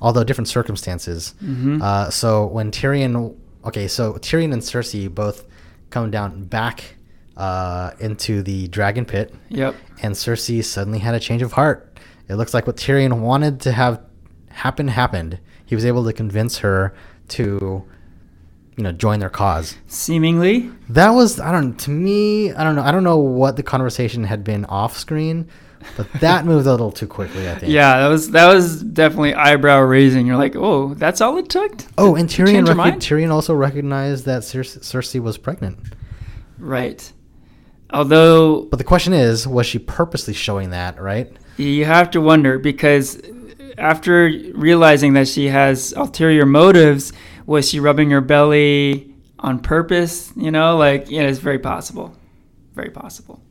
[0.00, 1.34] although different circumstances.
[1.42, 1.80] Mm-hmm.
[1.82, 5.44] Uh, so when Tyrion, okay, so Tyrion and Cersei both
[5.90, 6.96] come down back
[7.36, 9.34] uh, into the dragon pit.
[9.48, 9.74] Yep.
[10.02, 11.98] And Cersei suddenly had a change of heart.
[12.28, 14.00] It looks like what Tyrion wanted to have
[14.50, 15.38] happen happened.
[15.66, 16.94] He was able to convince her
[17.28, 17.84] to
[18.76, 22.82] you know join their cause seemingly that was i don't to me i don't know
[22.82, 25.48] i don't know what the conversation had been off screen
[25.96, 27.70] But that moved a little too quickly, I think.
[27.70, 30.26] Yeah, that was that was definitely eyebrow raising.
[30.26, 31.72] You're like, oh, that's all it took.
[31.98, 35.78] Oh, and Tyrion rec- Tyrion also recognized that Cer- Cersei was pregnant.
[36.58, 37.12] Right.
[37.90, 40.98] Although, but the question is, was she purposely showing that?
[40.98, 41.30] Right.
[41.58, 43.20] You have to wonder because
[43.76, 47.12] after realizing that she has ulterior motives,
[47.46, 50.32] was she rubbing her belly on purpose?
[50.36, 52.16] You know, like yeah, it's very possible,
[52.74, 53.42] very possible.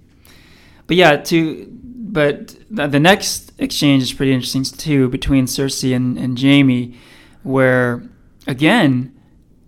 [0.87, 6.39] But yeah, to but the next exchange is pretty interesting too between Cersei and, and
[6.39, 6.97] Jaime,
[7.43, 8.03] where
[8.47, 9.13] again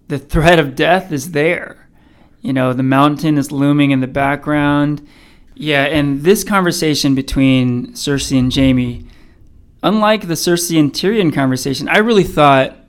[0.07, 1.89] the threat of death is there.
[2.41, 5.07] You know, the mountain is looming in the background.
[5.55, 9.07] Yeah, and this conversation between Cersei and Jaime,
[9.81, 12.84] unlike the Cersei and Tyrion conversation, I really thought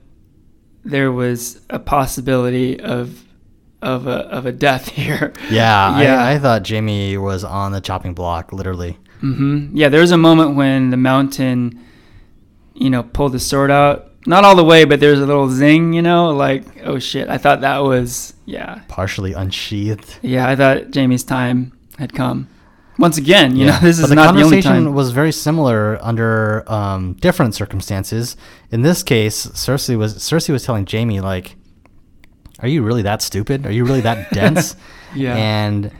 [0.83, 3.23] there was a possibility of
[3.81, 5.33] of a of a death here.
[5.49, 6.23] Yeah, yeah.
[6.23, 8.97] I, I thought Jaime was on the chopping block, literally.
[9.21, 9.75] Mm-hmm.
[9.75, 11.83] Yeah, there was a moment when the mountain,
[12.73, 14.11] you know, pulled the sword out.
[14.27, 17.29] Not all the way, but there's a little zing, you know, like oh shit.
[17.29, 18.81] I thought that was yeah.
[18.87, 20.19] Partially unsheathed.
[20.21, 22.49] Yeah, I thought Jaime's time had come.
[22.99, 23.73] Once again, you yeah.
[23.73, 24.93] know, this is the not the only time.
[24.93, 28.35] was very similar under um, different circumstances.
[28.71, 31.55] In this case, Cersei was Cersei was telling Jaime like,
[32.59, 33.65] "Are you really that stupid?
[33.65, 34.75] Are you really that dense?"
[35.15, 35.35] yeah.
[35.35, 35.91] And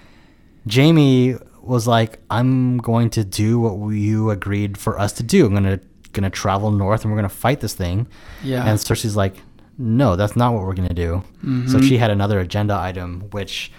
[0.71, 5.45] Jaime was like, "I'm going to do what you agreed for us to do.
[5.45, 5.79] I'm gonna
[6.13, 8.07] gonna travel north and we're gonna fight this thing."
[8.43, 8.65] Yeah.
[8.65, 9.35] And Cersei's like,
[9.77, 11.67] "No, that's not what we're gonna do." Mm-hmm.
[11.67, 13.71] So she had another agenda item, which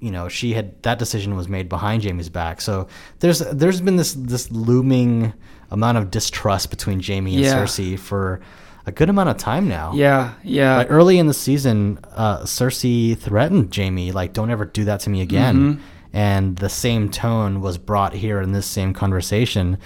[0.00, 2.60] you know she had that decision was made behind Jaime's back.
[2.60, 2.88] So
[3.20, 5.32] there's there's been this this looming
[5.70, 7.54] amount of distrust between Jaime and yeah.
[7.54, 8.40] Cersei for
[8.86, 9.92] a good amount of time now.
[9.94, 10.78] Yeah, yeah.
[10.78, 15.10] Like early in the season, uh, Cersei threatened Jaime like, "Don't ever do that to
[15.10, 15.82] me again." Mm-hmm.
[16.14, 19.76] And the same tone was brought here in this same conversation.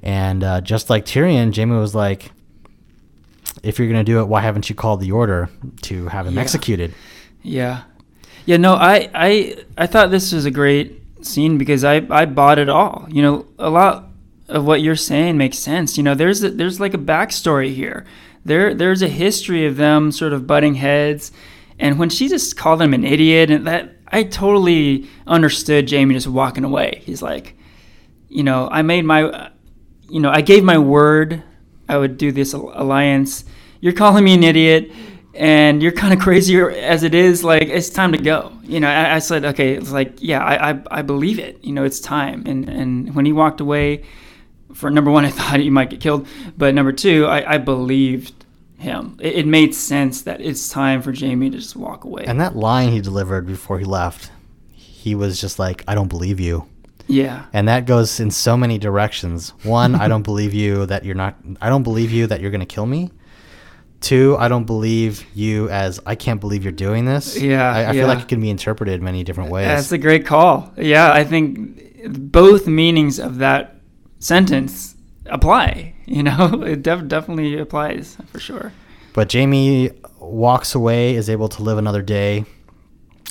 [0.00, 2.30] And uh, just like Tyrion, Jaime was like,
[3.62, 5.48] "If you're gonna do it, why haven't you called the order
[5.82, 6.40] to have him yeah.
[6.40, 6.94] executed?"
[7.42, 7.82] Yeah,
[8.44, 12.58] yeah, no, I, I, I thought this was a great scene because I, I bought
[12.58, 13.06] it all.
[13.10, 14.08] You know, a lot
[14.48, 15.96] of what you're saying makes sense.
[15.96, 18.04] You know, there's a, there's like a backstory here.
[18.44, 21.30] There, there's a history of them sort of butting heads,
[21.78, 26.26] and when she just called him an idiot, and that I totally understood Jaime just
[26.26, 27.02] walking away.
[27.04, 27.56] He's like,
[28.28, 29.50] you know, I made my,
[30.08, 31.42] you know, I gave my word
[31.88, 33.44] I would do this alliance.
[33.80, 34.90] You're calling me an idiot
[35.34, 38.52] and you're kind of crazy as it is like it's time to go.
[38.64, 41.62] You know I, I, said okay it's like yeah I, I, I believe it.
[41.64, 42.44] You know it's time.
[42.46, 44.04] And and when he walked away
[44.74, 46.26] for number one i thought he might get killed.
[46.56, 48.44] But number two i, I believed
[48.78, 49.16] him.
[49.20, 52.24] It, it made sense that it's time for jaime to just walk away.
[52.26, 54.30] And that line he delivered before he left
[54.72, 56.66] he was just like i don't believe you.
[57.08, 57.46] Yeah.
[57.52, 59.50] And that goes in so many directions.
[59.62, 62.60] One i don't believe you that you're not i don't believe you that you're going
[62.60, 63.10] to kill me
[64.02, 67.40] Two, I don't believe you as I can't believe you're doing this.
[67.40, 67.92] Yeah, I, I yeah.
[67.92, 69.68] feel like it can be interpreted many different ways.
[69.68, 70.72] That's a great call.
[70.76, 73.76] Yeah, I think both meanings of that
[74.18, 75.94] sentence apply.
[76.06, 78.72] You know, it def- definitely applies for sure.
[79.12, 82.44] But Jaime walks away, is able to live another day.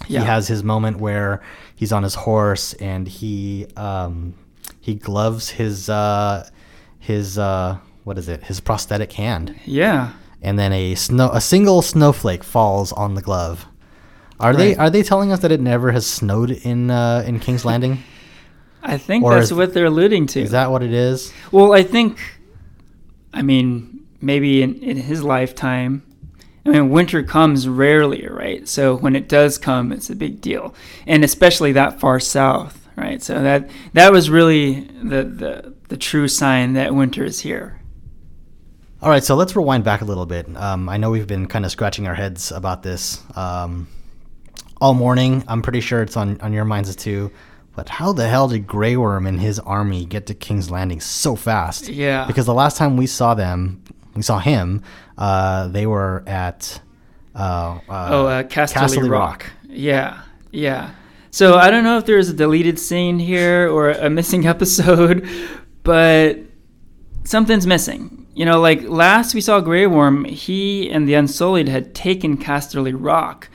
[0.08, 0.22] Yeah.
[0.22, 1.42] He has his moment where
[1.76, 4.36] he's on his horse and he um,
[4.80, 6.50] he gloves his uh,
[6.98, 8.46] his uh, what is it?
[8.46, 9.60] His prosthetic hand.
[9.66, 13.66] Yeah and then a snow a single snowflake falls on the glove.
[14.40, 14.58] Are right.
[14.58, 18.04] they are they telling us that it never has snowed in uh, in King's Landing?
[18.84, 20.42] I think or that's what they're alluding to.
[20.42, 21.32] Is that what it is?
[21.52, 22.18] Well, I think,
[23.34, 26.04] I mean, maybe in, in his lifetime,
[26.66, 28.68] I mean, winter comes rarely, right?
[28.68, 30.74] So when it does come, it's a big deal,
[31.08, 33.22] and especially that far south, right?
[33.22, 37.81] So that that was really the the, the true sign that winter is here.
[39.04, 40.46] All right, so let's rewind back a little bit.
[40.56, 43.88] Um, I know we've been kind of scratching our heads about this um,
[44.80, 45.44] all morning.
[45.48, 47.32] I'm pretty sure it's on, on your minds too.
[47.76, 51.36] But how the hell did Grey Worm and his army get to King's Landing so
[51.36, 51.88] fast?
[51.88, 52.28] Yeah.
[52.28, 53.82] Because the last time we saw them,
[54.14, 54.84] we saw him,
[55.18, 56.80] uh, they were at.
[57.34, 59.46] Uh, uh, oh, uh, Casterly, Rock.
[59.46, 59.52] Rock.
[59.68, 60.92] Yeah, yeah.
[61.32, 65.28] So I don't know if there's a deleted scene here or a missing episode,
[65.82, 66.38] but
[67.24, 71.94] something's missing you know, like last we saw Grey Worm, he and the Unsullied had
[71.94, 73.50] taken Casterly Rock,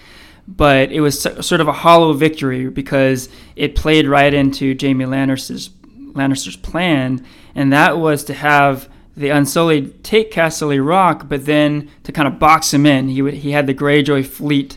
[0.47, 5.71] but it was sort of a hollow victory because it played right into Jaime Lannister's
[6.13, 7.25] Lannister's plan,
[7.55, 12.39] and that was to have the Unsullied take Casterly Rock, but then to kind of
[12.39, 13.09] box him in.
[13.09, 14.77] He he had the Greyjoy fleet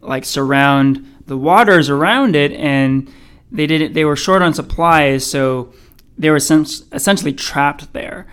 [0.00, 3.12] like surround the waters around it, and
[3.50, 3.94] they did it.
[3.94, 5.74] They were short on supplies, so
[6.16, 8.26] they were essentially trapped there.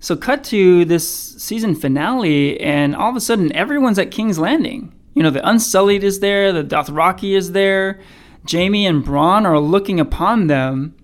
[0.00, 4.94] So cut to this season finale, and all of a sudden everyone's at King's Landing.
[5.14, 8.00] You know, the Unsullied is there, the Dothraki is there.
[8.50, 10.94] Jaime and Bronn are looking upon them,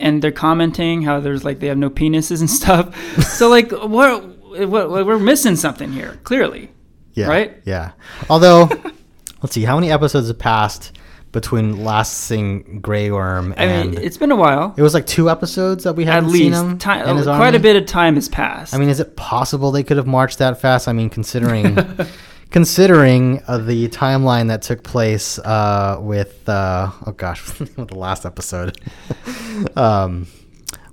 [0.00, 2.96] and they're commenting how there's like they have no penises and stuff.
[3.22, 4.24] so like, what,
[4.68, 6.70] what, we're missing something here, clearly.
[7.12, 7.28] Yeah.
[7.28, 7.62] Right.
[7.64, 7.92] Yeah.
[8.30, 8.70] Although,
[9.42, 10.95] let's see, how many episodes have passed?
[11.36, 14.72] Between last seeing Grey Worm I mean, it's been a while.
[14.74, 16.42] It was like two episodes that we hadn't At least.
[16.44, 16.78] seen him.
[16.78, 17.58] Time, quite army.
[17.58, 18.72] a bit of time has passed.
[18.72, 20.88] I mean, is it possible they could have marched that fast?
[20.88, 21.76] I mean, considering
[22.50, 28.24] considering uh, the timeline that took place uh, with uh, oh gosh, with the last
[28.24, 28.80] episode,
[29.76, 30.26] um,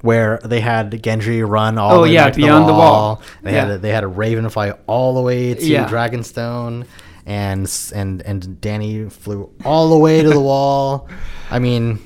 [0.02, 3.16] where they had Gendry run all oh, the way yeah, beyond the wall.
[3.16, 3.22] The wall.
[3.44, 3.60] They yeah.
[3.62, 5.88] had a, they had a raven fly all the way to yeah.
[5.88, 6.86] Dragonstone
[7.26, 11.10] and and and Dany flew all the way to the wall.
[11.50, 12.00] I mean,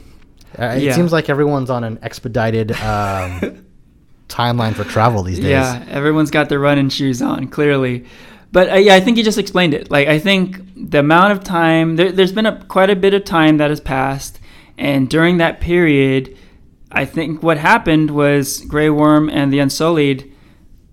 [0.57, 0.93] uh, it yeah.
[0.93, 3.65] seems like everyone's on an expedited um,
[4.27, 5.49] timeline for travel these days.
[5.49, 8.05] Yeah, everyone's got their running shoes on, clearly.
[8.51, 9.91] But uh, yeah, I think you just explained it.
[9.91, 13.23] Like I think the amount of time there, has been a, quite a bit of
[13.23, 14.39] time that has passed,
[14.77, 16.37] and during that period,
[16.91, 20.33] I think what happened was Grey Worm and the Unsullied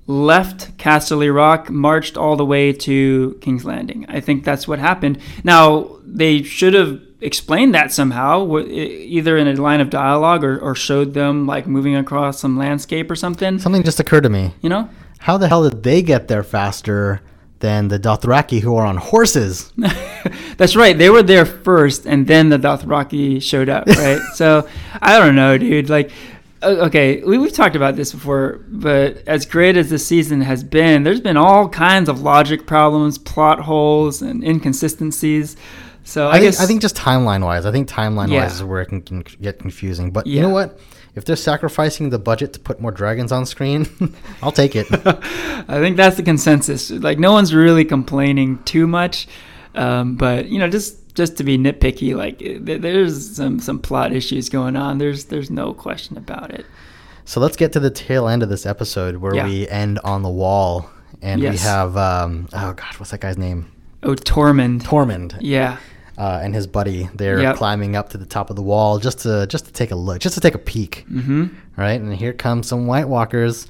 [0.06, 4.04] left Casterly Rock, marched all the way to King's Landing.
[4.08, 5.18] I think that's what happened.
[5.42, 10.74] Now, they should have explained that somehow, either in a line of dialogue or, or
[10.74, 13.58] showed them like moving across some landscape or something.
[13.58, 14.54] Something just occurred to me.
[14.60, 14.90] You know?
[15.20, 17.22] How the hell did they get there faster
[17.60, 19.72] than the Dothraki who are on horses?
[20.58, 20.96] That's right.
[20.98, 24.20] They were there first, and then the Dothraki showed up, right?
[24.34, 24.68] so
[25.00, 25.88] I don't know, dude.
[25.88, 26.10] Like,
[26.64, 31.02] okay, we, have talked about this before, but as great as the season has been,
[31.02, 35.56] there's been all kinds of logic problems, plot holes, and inconsistencies.
[36.04, 38.42] So I, I guess think, I think just timeline wise, I think timeline yeah.
[38.42, 40.10] wise is where it can, can get confusing.
[40.10, 40.36] But yeah.
[40.36, 40.78] you know what?
[41.14, 43.88] If they're sacrificing the budget to put more dragons on screen,
[44.42, 44.86] I'll take it.
[44.92, 46.90] I think that's the consensus.
[46.90, 49.28] Like no one's really complaining too much,
[49.74, 54.48] um, but you know, just just to be nitpicky, like there's some some plot issues
[54.48, 54.98] going on.
[54.98, 56.66] There's there's no question about it.
[57.24, 59.46] So let's get to the tail end of this episode where yeah.
[59.46, 60.90] we end on the wall,
[61.22, 61.52] and yes.
[61.52, 63.70] we have um, oh gosh, what's that guy's name?
[64.02, 64.82] Oh, Tormund.
[64.82, 65.38] Tormund.
[65.40, 65.78] Yeah.
[66.16, 67.56] Uh, and his buddy, they're yep.
[67.56, 70.20] climbing up to the top of the wall just to just to take a look,
[70.20, 71.04] just to take a peek.
[71.10, 71.46] Mm-hmm.
[71.76, 73.66] Right, and here come some White Walkers,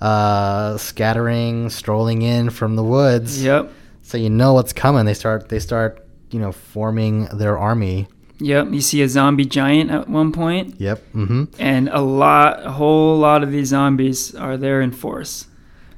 [0.00, 3.42] uh, scattering, strolling in from the woods.
[3.42, 3.72] Yep.
[4.02, 5.04] So you know what's coming.
[5.04, 8.08] They start they start you know, forming their army.
[8.38, 10.80] Yep, you see a zombie giant at one point.
[10.80, 11.12] Yep.
[11.14, 11.44] Mm-hmm.
[11.58, 15.46] And a lot, a whole lot of these zombies are there in force.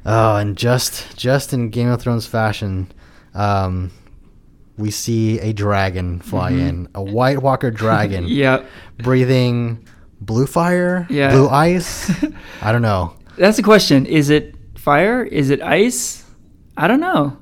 [0.05, 2.91] Oh, and just just in Game of Thrones fashion,
[3.35, 3.93] um,
[4.77, 6.67] we see a dragon fly mm-hmm.
[6.67, 8.25] in, a White Walker dragon.
[8.29, 8.67] yep.
[8.99, 9.87] Breathing
[10.21, 11.31] blue fire, yeah.
[11.31, 12.11] blue ice.
[12.61, 13.15] I don't know.
[13.37, 14.07] That's the question.
[14.07, 15.23] Is it fire?
[15.23, 16.25] Is it ice?
[16.77, 17.39] I don't know.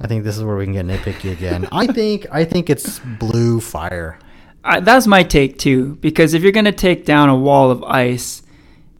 [0.00, 1.68] I think this is where we can get nitpicky again.
[1.72, 4.18] I think I think it's blue fire.
[4.64, 7.84] I, that's my take too, because if you're going to take down a wall of
[7.84, 8.42] ice,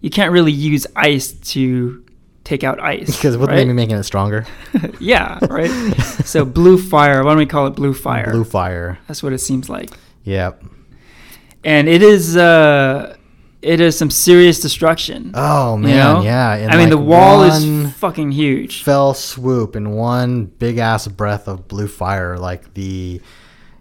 [0.00, 2.04] you can't really use ice to
[2.44, 3.06] take out ice.
[3.16, 3.66] Because wouldn't right?
[3.66, 4.46] be making it stronger?
[5.00, 5.68] yeah, right.
[6.24, 7.24] so blue fire.
[7.24, 8.30] Why don't we call it blue fire?
[8.30, 8.98] Blue fire.
[9.09, 9.90] That's what it seems like.
[10.24, 10.62] Yep.
[11.64, 12.37] And it is.
[12.37, 13.15] Uh,
[13.62, 15.33] it is some serious destruction.
[15.35, 16.23] Oh man, you know?
[16.23, 16.57] yeah.
[16.57, 18.83] In I mean, the wall is fucking huge.
[18.83, 23.21] Fell swoop in one big ass breath of blue fire, like the,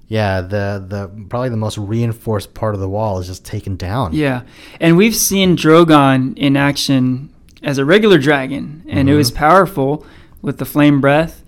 [0.08, 4.14] yeah, the the probably the most reinforced part of the wall is just taken down.
[4.14, 4.44] Yeah,
[4.80, 9.10] and we've seen Drogon in action as a regular dragon, and mm-hmm.
[9.10, 10.06] it was powerful
[10.42, 11.44] with the flame breath,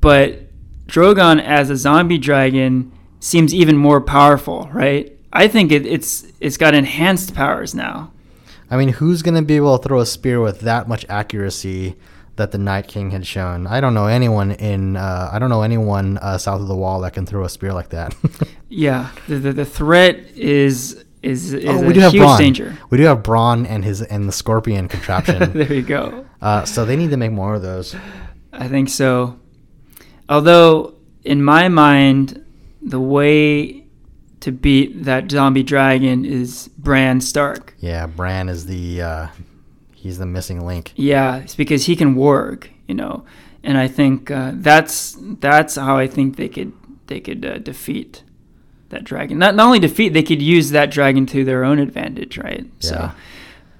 [0.00, 0.42] but
[0.86, 5.15] Drogon as a zombie dragon seems even more powerful, right?
[5.36, 8.12] I think it, it's it's got enhanced powers now.
[8.70, 11.94] I mean, who's going to be able to throw a spear with that much accuracy
[12.34, 13.66] that the Night King had shown?
[13.66, 17.00] I don't know anyone in uh, I don't know anyone uh, south of the wall
[17.02, 18.14] that can throw a spear like that.
[18.68, 22.38] yeah, the, the, the threat is is, is oh, we do have huge Bronn.
[22.38, 22.78] danger.
[22.90, 25.52] We do have Bronn and his and the Scorpion contraption.
[25.54, 26.26] there you go.
[26.40, 27.94] Uh, so they need to make more of those.
[28.52, 29.38] I think so.
[30.28, 32.44] Although in my mind,
[32.80, 33.85] the way
[34.46, 37.74] to beat that zombie dragon is Bran Stark.
[37.80, 39.26] Yeah, Bran is the uh,
[39.92, 40.92] he's the missing link.
[40.94, 43.24] Yeah, it's because he can warg, you know,
[43.64, 46.72] and I think uh, that's that's how I think they could
[47.08, 48.22] they could uh, defeat
[48.90, 49.36] that dragon.
[49.36, 52.66] Not not only defeat, they could use that dragon to their own advantage, right?
[52.80, 52.88] Yeah.
[52.88, 53.12] So.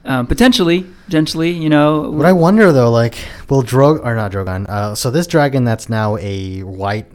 [0.05, 2.11] Um, potentially, potentially, you know.
[2.11, 3.17] But I wonder though, like,
[3.49, 4.69] will Drog or not Drogon?
[4.69, 7.07] Uh, so this dragon that's now a white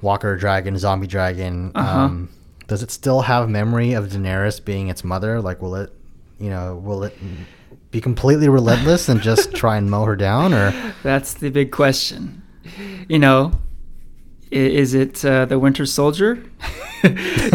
[0.00, 1.72] Walker dragon, zombie dragon.
[1.74, 1.98] Uh-huh.
[2.00, 2.28] Um,
[2.70, 5.40] does it still have memory of Daenerys being its mother?
[5.40, 5.92] Like, will it,
[6.38, 7.18] you know, will it
[7.90, 12.42] be completely relentless and just try and mow her down, or that's the big question.
[13.08, 13.54] You know,
[14.52, 16.44] is it uh, the Winter Soldier?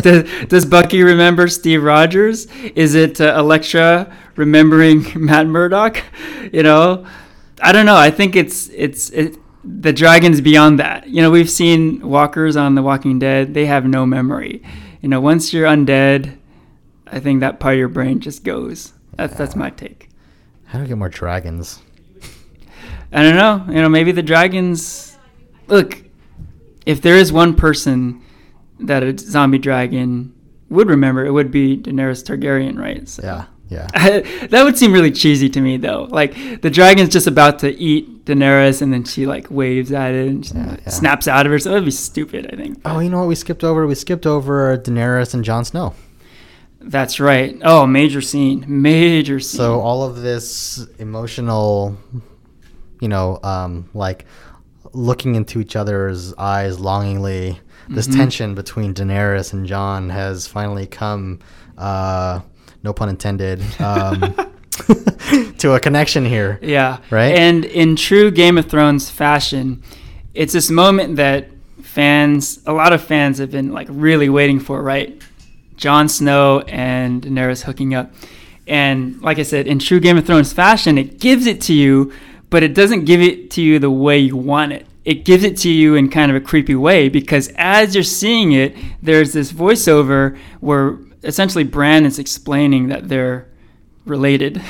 [0.02, 2.48] does, does, Bucky remember Steve Rogers?
[2.76, 6.04] Is it uh, Elektra remembering Matt Murdock?
[6.52, 7.08] You know,
[7.62, 7.96] I don't know.
[7.96, 11.08] I think it's it's it, the dragons beyond that.
[11.08, 14.62] You know, we've seen walkers on The Walking Dead; they have no memory.
[15.06, 16.36] You know, once you're undead,
[17.06, 18.92] I think that part of your brain just goes.
[19.14, 19.38] That's yeah.
[19.38, 20.10] that's my take.
[20.66, 21.80] How do we get more dragons?
[23.12, 23.64] I don't know.
[23.68, 25.16] You know, maybe the dragons.
[25.68, 26.02] Look,
[26.88, 28.20] if there is one person
[28.80, 30.34] that a zombie dragon
[30.72, 33.08] would remember, it would be Daenerys Targaryen, right?
[33.08, 33.22] So.
[33.22, 33.46] Yeah.
[33.70, 33.88] Yeah.
[34.48, 36.08] that would seem really cheesy to me though.
[36.10, 40.28] Like the dragon's just about to eat Daenerys and then she like waves at it
[40.28, 40.90] and yeah, yeah.
[40.90, 41.60] snaps out of her.
[41.60, 42.80] So that would be stupid, I think.
[42.86, 43.88] Oh, you know what we skipped over?
[43.88, 45.96] We skipped over Daenerys and Jon Snow.
[46.80, 47.58] That's right.
[47.64, 48.64] Oh, major scene.
[48.68, 49.58] Major scene.
[49.58, 51.98] So all of this emotional,
[53.00, 54.26] you know, um, like
[54.94, 57.60] looking into each other's eyes longingly,
[57.90, 58.20] this mm-hmm.
[58.20, 61.40] tension between Daenerys and Jon has finally come
[61.78, 62.42] uh,
[62.86, 64.22] no pun intended, um,
[65.58, 66.60] to a connection here.
[66.62, 67.00] Yeah.
[67.10, 67.36] Right?
[67.36, 69.84] And in true Game of Thrones fashion,
[70.34, 71.50] it's this moment that
[71.82, 75.22] fans, a lot of fans have been like really waiting for, right?
[75.76, 78.14] Jon Snow and Daenerys hooking up.
[78.68, 82.14] And like I said, in true Game of Thrones fashion, it gives it to you,
[82.50, 84.88] but it doesn't give it to you the way you want it.
[85.04, 88.54] It gives it to you in kind of a creepy way because as you're seeing
[88.54, 93.48] it, there's this voiceover where essentially Bran is explaining that they're
[94.06, 94.62] related.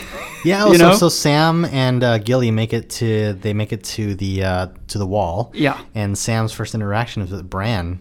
[0.44, 0.94] Yeah, you know?
[0.94, 4.68] so, so Sam and uh, Gilly make it to they make it to the uh,
[4.88, 5.52] to the wall.
[5.54, 8.00] Yeah, and Sam's first interaction is with Bran,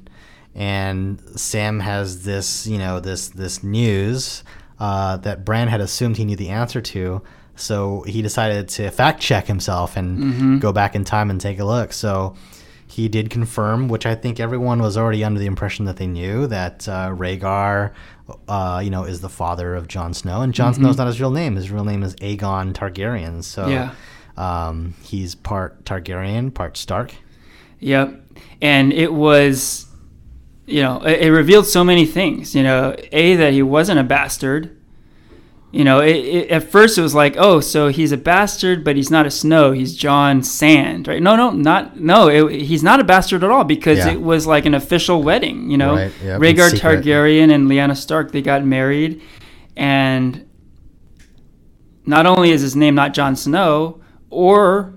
[0.54, 4.44] and Sam has this you know this this news
[4.78, 7.22] uh, that Bran had assumed he knew the answer to.
[7.56, 10.58] So he decided to fact check himself and mm-hmm.
[10.58, 11.92] go back in time and take a look.
[11.92, 12.34] So
[12.86, 16.46] he did confirm, which I think everyone was already under the impression that they knew
[16.48, 17.92] that uh, Rhaegar,
[18.48, 20.82] uh, you know, is the father of Jon Snow, and Jon mm-hmm.
[20.82, 21.56] Snow's not his real name.
[21.56, 23.44] His real name is Aegon Targaryen.
[23.44, 23.94] So yeah.
[24.36, 27.14] um, he's part Targaryen, part Stark.
[27.80, 28.20] Yep,
[28.62, 29.86] and it was,
[30.66, 32.54] you know, it, it revealed so many things.
[32.54, 34.74] You know, a that he wasn't a bastard
[35.74, 38.94] you know, it, it, at first it was like, oh, so he's a bastard, but
[38.94, 39.72] he's not a Snow.
[39.72, 41.20] He's Jon Sand, right?
[41.20, 42.28] No, no, not no.
[42.28, 44.12] It, he's not a bastard at all because yeah.
[44.12, 45.68] it was like an official wedding.
[45.68, 49.20] You know, right, yep, Rhaegar Targaryen and Lyanna Stark they got married,
[49.76, 50.48] and
[52.06, 54.00] not only is his name not Jon Snow
[54.30, 54.94] or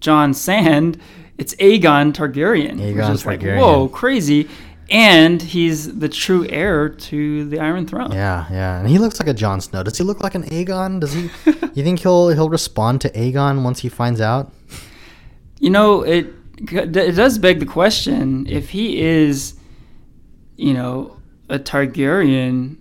[0.00, 1.00] Jon Sand,
[1.38, 2.76] it's Aegon Targaryen.
[2.76, 3.24] Aegon Targaryen.
[3.24, 4.46] Like, whoa, crazy
[4.92, 8.12] and he's the true heir to the Iron Throne.
[8.12, 9.82] Yeah, yeah, and he looks like a Jon Snow.
[9.82, 11.00] Does he look like an Aegon?
[11.00, 11.22] Does he?
[11.74, 14.52] you think he'll he'll respond to Aegon once he finds out?
[15.58, 16.26] You know, it
[16.58, 19.54] it does beg the question: if he is,
[20.56, 21.16] you know,
[21.48, 22.76] a Targaryen,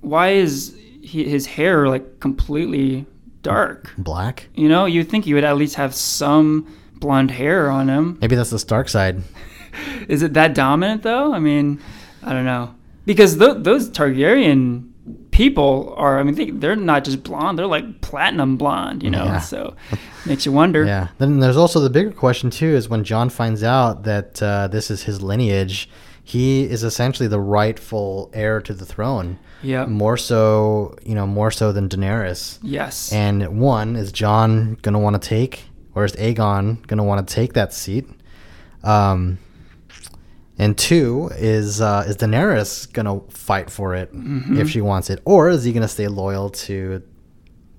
[0.00, 3.04] why is he, his hair like completely
[3.42, 4.48] dark, black?
[4.54, 8.16] You know, you think he would at least have some blonde hair on him.
[8.22, 9.22] Maybe that's the Stark side.
[10.08, 11.32] Is it that dominant though?
[11.32, 11.80] I mean,
[12.22, 14.90] I don't know because th- those Targaryen
[15.30, 16.18] people are.
[16.18, 19.02] I mean, they, are not just blonde; they're like platinum blonde.
[19.02, 19.40] You know, yeah.
[19.40, 19.74] so
[20.26, 20.84] makes you wonder.
[20.84, 21.08] Yeah.
[21.18, 24.90] Then there's also the bigger question too: is when Jon finds out that uh, this
[24.90, 25.88] is his lineage,
[26.22, 29.38] he is essentially the rightful heir to the throne.
[29.62, 29.86] Yeah.
[29.86, 32.58] More so, you know, more so than Daenerys.
[32.62, 33.12] Yes.
[33.12, 35.64] And one is Jon gonna want to take,
[35.94, 38.06] or is Aegon gonna want to take that seat?
[38.84, 39.38] Um,
[40.60, 44.60] and two is uh, is Daenerys gonna fight for it mm-hmm.
[44.60, 47.02] if she wants it, or is he gonna stay loyal to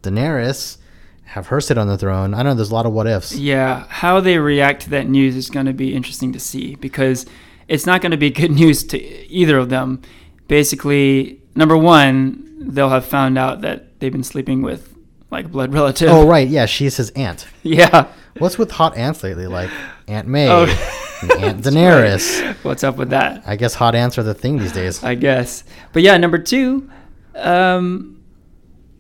[0.02, 0.78] Daenerys,
[1.26, 2.34] have her sit on the throne?
[2.34, 2.54] I don't know.
[2.56, 3.36] There's a lot of what ifs.
[3.36, 7.28] Yeah, how they react to that news is going to be interesting to see because
[7.68, 10.02] it's not going to be good news to either of them.
[10.48, 14.91] Basically, number one, they'll have found out that they've been sleeping with
[15.32, 16.10] like blood relative.
[16.10, 17.48] Oh right, yeah, she's his aunt.
[17.64, 18.12] Yeah.
[18.38, 19.48] What's with hot aunts lately?
[19.48, 19.70] Like
[20.08, 20.50] Aunt May.
[20.50, 20.64] Oh.
[21.40, 22.44] Aunt Daenerys.
[22.44, 22.56] Right.
[22.64, 23.44] What's up with that?
[23.46, 25.04] I guess hot aunts are the thing these days.
[25.04, 25.64] I guess.
[25.94, 26.90] But yeah, number two,
[27.36, 28.24] um,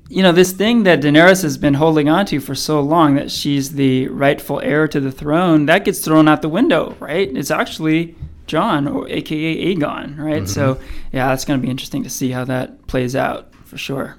[0.09, 3.31] you know, this thing that Daenerys has been holding on to for so long that
[3.31, 7.35] she's the rightful heir to the throne, that gets thrown out the window, right?
[7.35, 8.15] It's actually
[8.45, 10.43] Jon, or AKA Aegon, right?
[10.43, 10.45] Mm-hmm.
[10.45, 10.79] So
[11.11, 14.17] yeah, that's going to be interesting to see how that plays out for sure.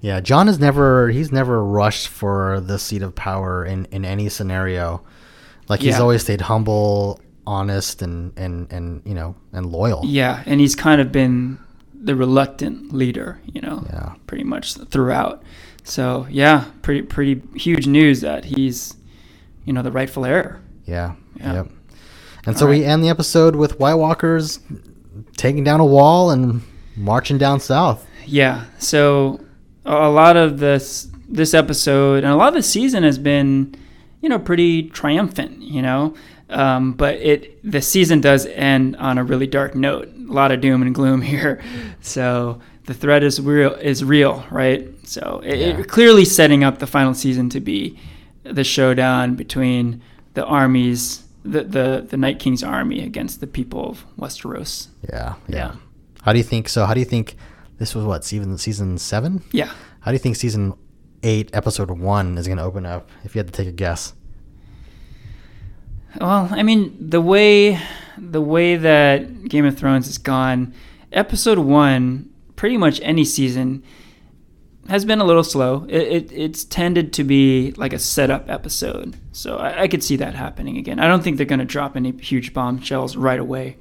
[0.00, 4.28] Yeah, Jon has never he's never rushed for the seat of power in in any
[4.28, 5.02] scenario.
[5.68, 6.00] Like he's yeah.
[6.00, 10.02] always stayed humble, honest, and and and you know, and loyal.
[10.04, 11.58] Yeah, and he's kind of been
[12.00, 14.14] the reluctant leader, you know, yeah.
[14.26, 15.42] pretty much throughout.
[15.84, 18.96] So yeah, pretty pretty huge news that he's,
[19.64, 20.60] you know, the rightful heir.
[20.84, 21.14] Yeah.
[21.36, 21.54] yeah.
[21.54, 21.70] Yep.
[22.46, 22.78] And so right.
[22.78, 24.60] we end the episode with White Walkers
[25.36, 26.62] taking down a wall and
[26.96, 28.06] marching down south.
[28.26, 28.64] Yeah.
[28.78, 29.40] So
[29.88, 33.74] a lot of this this episode and a lot of the season has been,
[34.20, 35.60] you know, pretty triumphant.
[35.62, 36.14] You know,
[36.50, 40.08] um, but it the season does end on a really dark note.
[40.08, 41.62] A lot of doom and gloom here.
[42.00, 44.88] So the threat is real is real, right?
[45.06, 45.78] So it, yeah.
[45.78, 47.98] it clearly setting up the final season to be
[48.44, 50.02] the showdown between
[50.34, 54.88] the armies, the the the Night King's army against the people of Westeros.
[55.08, 55.56] Yeah, yeah.
[55.56, 55.74] yeah.
[56.22, 56.68] How do you think?
[56.68, 57.36] So how do you think
[57.78, 59.42] this was what season season seven?
[59.52, 59.72] Yeah.
[60.00, 60.74] How do you think season
[61.22, 63.10] eight, episode one, is going to open up?
[63.24, 64.14] If you had to take a guess.
[66.20, 67.80] Well, I mean, the way
[68.16, 70.74] the way that Game of Thrones has gone,
[71.12, 73.84] episode one, pretty much any season,
[74.88, 75.86] has been a little slow.
[75.88, 80.16] It, it it's tended to be like a setup episode, so I, I could see
[80.16, 80.98] that happening again.
[80.98, 83.76] I don't think they're going to drop any huge bombshells right away.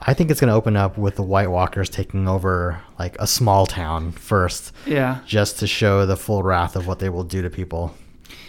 [0.00, 3.26] I think it's going to open up with the White Walkers taking over like a
[3.26, 4.72] small town first.
[4.86, 5.20] Yeah.
[5.26, 7.94] Just to show the full wrath of what they will do to people.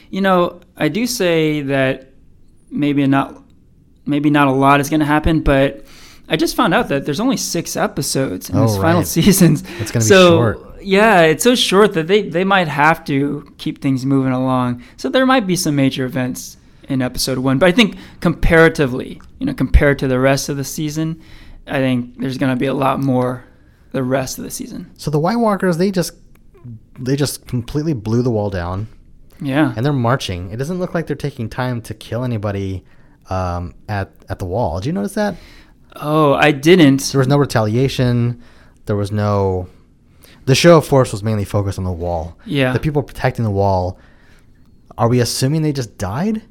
[0.10, 2.14] You know, I do say that
[2.72, 3.44] maybe not
[4.06, 5.86] maybe not a lot is going to happen, but
[6.28, 8.82] I just found out that there's only six episodes in oh, this right.
[8.82, 9.54] final season.
[9.54, 10.84] It's going to so, be short.
[10.84, 14.84] Yeah, it's so short that they, they might have to keep things moving along.
[14.98, 19.46] So there might be some major events in episode one, but I think comparatively, you
[19.46, 21.22] know, compared to the rest of the season,
[21.70, 23.46] I think there's going to be a lot more
[23.92, 24.92] the rest of the season.
[24.98, 26.14] So the White Walkers, they just
[27.00, 28.88] they just completely blew the wall down.
[29.42, 29.74] Yeah.
[29.76, 30.52] And they're marching.
[30.52, 32.84] It doesn't look like they're taking time to kill anybody
[33.30, 34.80] um, at at the wall.
[34.80, 35.36] Did you notice that?
[35.96, 37.02] Oh, I didn't.
[37.12, 38.42] There was no retaliation.
[38.86, 39.68] There was no.
[40.46, 42.38] The show of force was mainly focused on the wall.
[42.46, 42.74] Yeah.
[42.74, 44.00] The people protecting the wall.
[44.98, 46.42] Are we assuming they just died?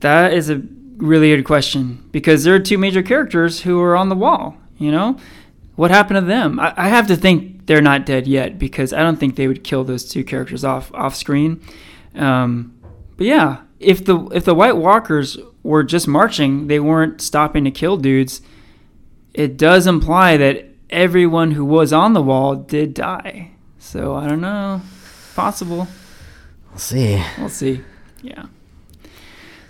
[0.00, 0.62] That is a
[1.00, 4.56] really good question because there are two major characters who are on the wall.
[4.78, 5.18] You know,
[5.76, 6.58] what happened to them?
[6.58, 9.64] I, I have to think they're not dead yet because I don't think they would
[9.64, 11.60] kill those two characters off off screen.
[12.14, 12.78] Um,
[13.16, 17.70] but yeah, if the if the White Walkers were just marching, they weren't stopping to
[17.70, 18.42] kill dudes.
[19.34, 23.52] It does imply that everyone who was on the wall did die.
[23.78, 24.82] So I don't know.
[25.34, 25.88] Possible.
[26.70, 27.22] We'll see.
[27.38, 27.82] We'll see.
[28.22, 28.46] Yeah.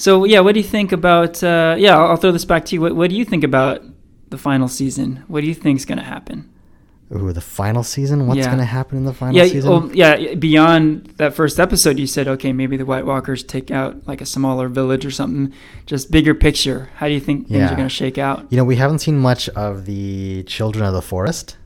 [0.00, 1.44] So yeah, what do you think about?
[1.44, 2.80] Uh, yeah, I'll, I'll throw this back to you.
[2.80, 3.82] What, what do you think about
[4.30, 5.24] the final season?
[5.28, 6.50] What do you think is going to happen?
[7.14, 8.26] Ooh, the final season.
[8.26, 8.46] What's yeah.
[8.46, 9.70] going to happen in the final yeah, season?
[9.70, 14.06] Well, yeah, beyond that first episode, you said, okay, maybe the White Walkers take out
[14.08, 15.52] like a smaller village or something.
[15.84, 16.88] Just bigger picture.
[16.94, 17.72] How do you think things yeah.
[17.72, 18.46] are going to shake out?
[18.48, 21.58] You know, we haven't seen much of the Children of the Forest.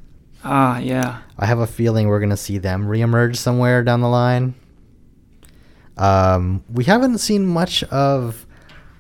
[0.42, 1.20] Ah, yeah.
[1.38, 4.54] I have a feeling we're going to see them reemerge somewhere down the line.
[5.96, 8.46] Um, we haven't seen much of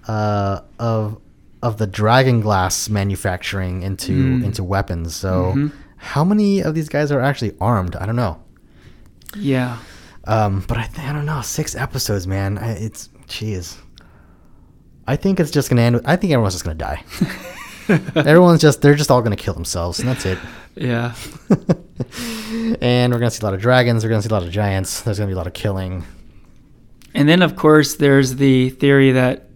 [0.06, 1.20] uh, of
[1.62, 4.44] of the dragon glass manufacturing into mm.
[4.44, 5.14] into weapons.
[5.16, 5.54] So.
[5.54, 7.96] Mm-hmm how many of these guys are actually armed?
[7.96, 8.38] I don't know.
[9.34, 9.78] Yeah.
[10.24, 11.40] Um, but I, th- I don't know.
[11.40, 12.58] Six episodes, man.
[12.58, 13.78] I, it's jeez.
[15.06, 15.96] I think it's just gonna end.
[15.96, 17.02] With, I think everyone's just gonna die.
[18.16, 20.38] everyone's just they're just all gonna kill themselves, and that's it.
[20.74, 21.14] Yeah.
[22.80, 24.04] and we're gonna see a lot of dragons.
[24.04, 25.00] We're gonna see a lot of giants.
[25.00, 26.04] There's gonna be a lot of killing.
[27.14, 29.48] And then, of course, there's the theory that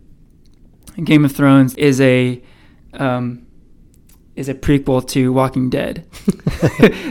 [1.02, 2.42] Game of Thrones is a
[2.94, 3.46] um,
[4.36, 6.06] is a prequel to Walking Dead.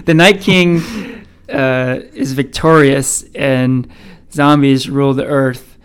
[0.06, 3.90] the Night King uh, is victorious and
[4.32, 5.78] zombies rule the earth.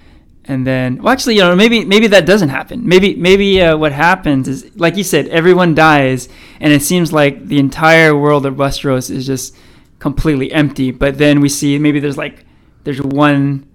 [0.44, 2.86] And then, well, actually, you know, maybe maybe that doesn't happen.
[2.86, 6.28] Maybe maybe uh, what happens is, like you said, everyone dies,
[6.60, 9.56] and it seems like the entire world of Westeros is just
[10.00, 10.90] completely empty.
[10.90, 12.44] But then we see maybe there's like
[12.82, 13.68] there's one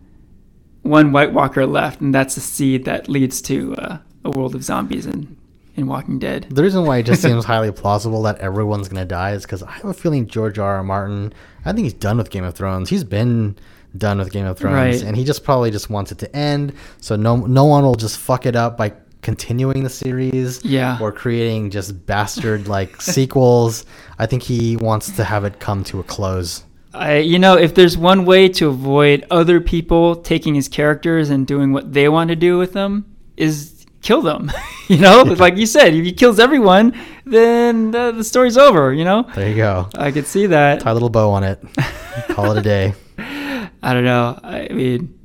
[0.88, 4.64] one White Walker left, and that's the seed that leads to uh, a world of
[4.64, 5.36] zombies and
[5.78, 6.48] in Walking Dead.
[6.50, 9.72] The reason why it just seems highly plausible that everyone's gonna die is because I
[9.72, 10.78] have a feeling George R.
[10.78, 10.84] R.
[10.84, 11.34] Martin.
[11.64, 12.90] I think he's done with Game of Thrones.
[12.90, 13.56] He's been
[13.96, 15.04] done with Game of Thrones, right.
[15.04, 16.74] and he just probably just wants it to end.
[17.00, 21.12] So no no one will just fuck it up by continuing the series yeah or
[21.12, 23.84] creating just bastard like sequels
[24.20, 26.64] i think he wants to have it come to a close
[26.98, 31.46] I, you know, if there's one way to avoid other people taking his characters and
[31.46, 34.52] doing what they want to do with them, is kill them.
[34.88, 38.94] you know, like you said, if he kills everyone, then the, the, story's over.
[38.94, 39.30] You know.
[39.36, 39.90] There you go.
[39.96, 40.82] I could see that.
[40.82, 41.64] Tie a little bow on it.
[42.30, 42.94] Call it a day.
[43.18, 44.40] I don't know.
[44.44, 45.18] I mean,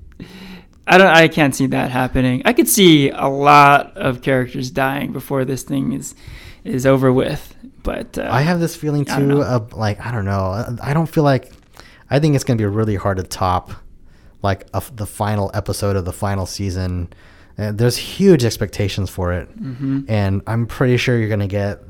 [0.86, 1.08] I don't.
[1.08, 2.42] I can't see that happening.
[2.44, 6.14] I could see a lot of characters dying before this thing is
[6.64, 7.54] is over with.
[7.82, 10.76] But uh, I have this feeling too of like I don't know.
[10.82, 11.50] I don't feel like
[12.12, 13.72] I think it's gonna be really hard to top
[14.42, 17.10] like a, the final episode of the final season.
[17.56, 20.02] And there's huge expectations for it, mm-hmm.
[20.08, 21.80] and I'm pretty sure you're gonna get.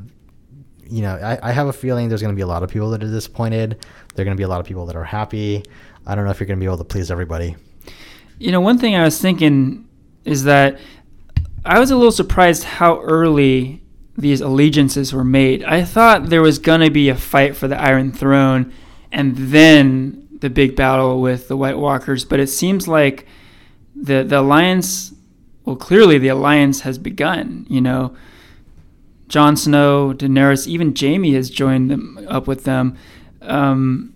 [0.88, 3.02] You know, I, I have a feeling there's gonna be a lot of people that
[3.02, 3.84] are disappointed.
[4.14, 5.64] There are gonna be a lot of people that are happy.
[6.06, 7.56] I don't know if you're gonna be able to please everybody.
[8.38, 9.88] You know, one thing I was thinking
[10.24, 10.78] is that
[11.64, 13.82] I was a little surprised how early
[14.16, 15.64] these allegiances were made.
[15.64, 18.72] I thought there was going to be a fight for the Iron Throne
[19.12, 23.26] and then the big battle with the White Walkers, but it seems like
[23.94, 25.14] the the alliance
[25.64, 28.16] well clearly the alliance has begun, you know.
[29.28, 32.98] Jon Snow, Daenerys, even Jaime has joined them up with them.
[33.40, 34.12] Um,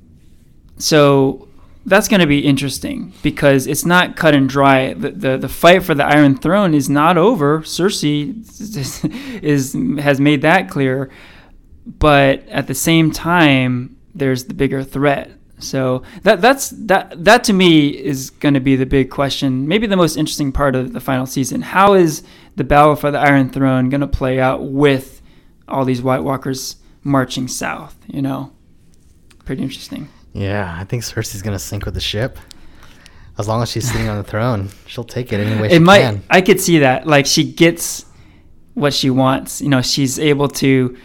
[0.76, 1.48] so
[1.86, 4.92] that's going to be interesting because it's not cut and dry.
[4.92, 7.60] The, the, the fight for the Iron Throne is not over.
[7.60, 9.04] Cersei is,
[9.42, 11.10] is has made that clear,
[11.86, 15.30] but at the same time, there's the bigger threat.
[15.58, 19.66] So that that's that that to me is going to be the big question.
[19.66, 21.62] Maybe the most interesting part of the final season.
[21.62, 22.22] How is
[22.56, 25.22] the battle for the Iron Throne going to play out with
[25.66, 27.96] all these White Walkers marching south?
[28.06, 28.52] You know,
[29.46, 30.08] pretty interesting.
[30.34, 32.38] Yeah, I think Cersei's gonna sink with the ship.
[33.38, 35.70] As long as she's sitting on the throne, she'll take it anyway.
[35.70, 36.00] It might.
[36.00, 36.22] Can.
[36.28, 37.06] I could see that.
[37.06, 38.04] Like she gets
[38.74, 39.62] what she wants.
[39.62, 40.96] You know, she's able to,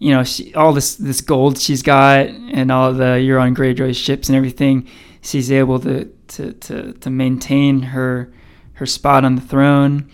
[0.00, 4.28] you know, she, all this this gold she's got and all the Euron Greyjoy ships
[4.28, 4.88] and everything.
[5.20, 8.32] She's able to to to to maintain her
[8.72, 10.10] her spot on the throne,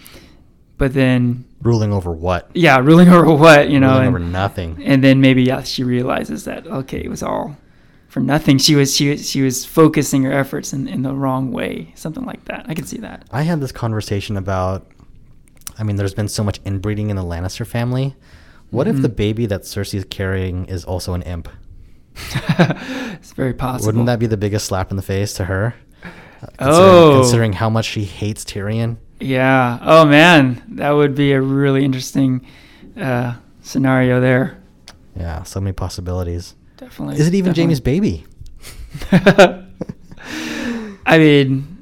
[0.77, 2.51] but then ruling over what?
[2.53, 3.71] Yeah, ruling over what?
[3.71, 4.83] You know, ruling and, over nothing.
[4.85, 7.57] And then maybe yeah, she realizes that okay, it was all
[8.09, 8.59] for nothing.
[8.59, 12.25] She was she was she was focusing her efforts in, in the wrong way, something
[12.25, 12.67] like that.
[12.69, 13.25] I can see that.
[13.31, 14.91] I had this conversation about.
[15.79, 18.17] I mean, there's been so much inbreeding in the Lannister family.
[18.77, 18.97] What mm-hmm.
[18.97, 21.49] if the baby that Cersei is carrying is also an imp?
[22.15, 23.87] it's very possible.
[23.87, 25.75] Wouldn't that be the biggest slap in the face to her?
[26.59, 28.99] Considering, oh, considering how much she hates Tyrion.
[29.19, 29.79] Yeah.
[29.81, 32.47] Oh man, that would be a really interesting
[32.99, 34.63] uh, scenario there.
[35.17, 36.55] Yeah, so many possibilities.
[36.77, 37.17] Definitely.
[37.17, 37.55] Is it even.
[37.55, 38.27] Jaime's baby?
[39.11, 39.65] I
[41.17, 41.76] mean,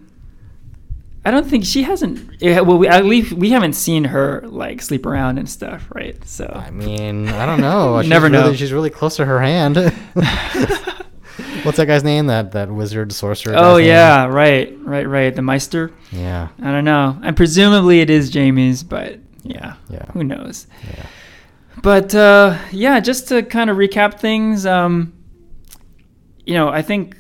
[1.27, 2.43] I don't think she hasn't.
[2.43, 6.23] Well, we, at least we haven't seen her like sleep around and stuff, right?
[6.27, 7.99] So I mean, I don't know.
[8.03, 8.55] she's never really, know.
[8.55, 9.77] She's really close to her hand.
[11.63, 12.27] What's that guy's name?
[12.27, 13.55] That that wizard sorcerer.
[13.57, 14.35] Oh yeah, name?
[14.35, 15.35] right, right, right.
[15.35, 15.93] The Maester.
[16.13, 16.49] Yeah.
[16.61, 17.19] I don't know.
[17.23, 20.05] And presumably it is Jaime's, but yeah, yeah.
[20.13, 20.67] Who knows?
[20.95, 21.07] Yeah.
[21.83, 25.15] But uh, yeah, just to kind of recap things, um,
[26.45, 27.17] you know, I think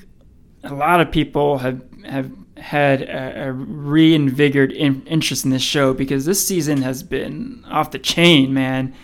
[0.63, 2.31] a lot of people have have
[2.65, 7.91] had a, a reinvigorated in, interest in this show because this season has been off
[7.91, 8.95] the chain, man.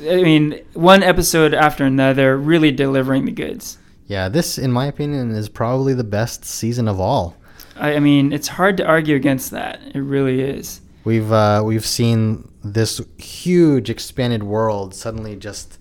[0.00, 3.78] I mean, one episode after another, really delivering the goods.
[4.08, 7.36] Yeah, this, in my opinion, is probably the best season of all.
[7.76, 9.80] I, I mean, it's hard to argue against that.
[9.94, 10.80] It really is.
[11.04, 15.78] We've uh, we've seen this huge expanded world suddenly just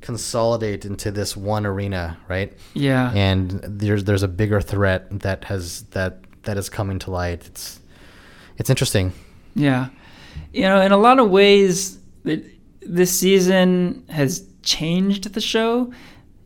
[0.00, 2.52] consolidate into this one arena, right?
[2.74, 3.12] Yeah.
[3.14, 7.46] And there's there's a bigger threat that has that that is coming to light.
[7.46, 7.80] It's
[8.56, 9.12] it's interesting.
[9.54, 9.88] Yeah.
[10.52, 12.44] You know, in a lot of ways, it,
[12.82, 15.92] this season has changed the show.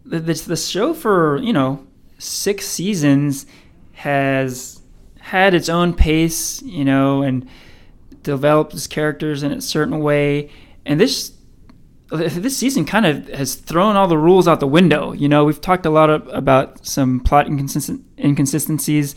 [0.04, 1.86] The, the, the show for you know
[2.18, 3.46] six seasons
[3.92, 4.80] has
[5.20, 7.48] had its own pace, you know, and
[8.22, 10.50] developed its characters in a certain way,
[10.84, 11.32] and this
[12.10, 15.12] this season kind of has thrown all the rules out the window.
[15.12, 19.16] You know, we've talked a lot of, about some plot inconsistent inconsistencies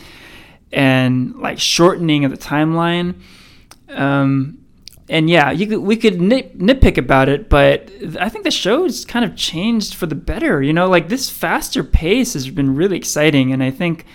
[0.71, 3.15] and like shortening of the timeline.
[3.89, 4.59] Um,
[5.09, 7.89] and yeah, you we could nit, nitpick about it, but
[8.19, 10.61] I think the show's kind of changed for the better.
[10.61, 14.05] You know, like this faster pace has been really exciting, and I think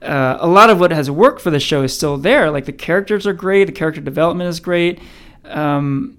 [0.00, 2.50] uh, a lot of what has worked for the show is still there.
[2.50, 5.00] Like the characters are great, the character development is great,
[5.44, 6.16] um,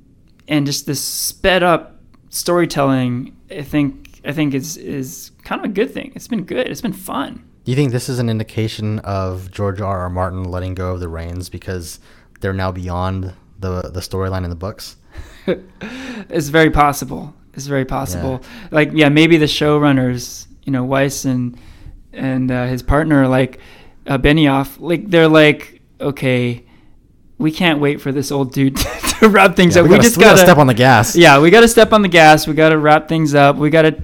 [0.49, 3.37] and just this sped up storytelling.
[3.49, 6.11] I think I think is is kind of a good thing.
[6.13, 6.67] It's been good.
[6.67, 7.48] It's been fun.
[7.69, 9.99] Do you think this is an indication of George R.
[9.99, 10.09] R.
[10.09, 11.99] Martin letting go of the reins because
[12.39, 14.95] they're now beyond the the storyline in the books?
[16.31, 17.35] it's very possible.
[17.53, 18.41] It's very possible.
[18.41, 18.67] Yeah.
[18.71, 21.59] Like yeah, maybe the showrunners, you know, Weiss and
[22.11, 23.59] and uh, his partner, like
[24.07, 26.65] uh, Benioff, like they're like, okay,
[27.37, 28.77] we can't wait for this old dude
[29.19, 29.87] to wrap things yeah, up.
[29.87, 31.15] We, gotta, just we gotta, gotta, step on the gas.
[31.15, 32.47] Yeah, we gotta step on the gas.
[32.47, 33.57] We gotta wrap things up.
[33.57, 34.01] We gotta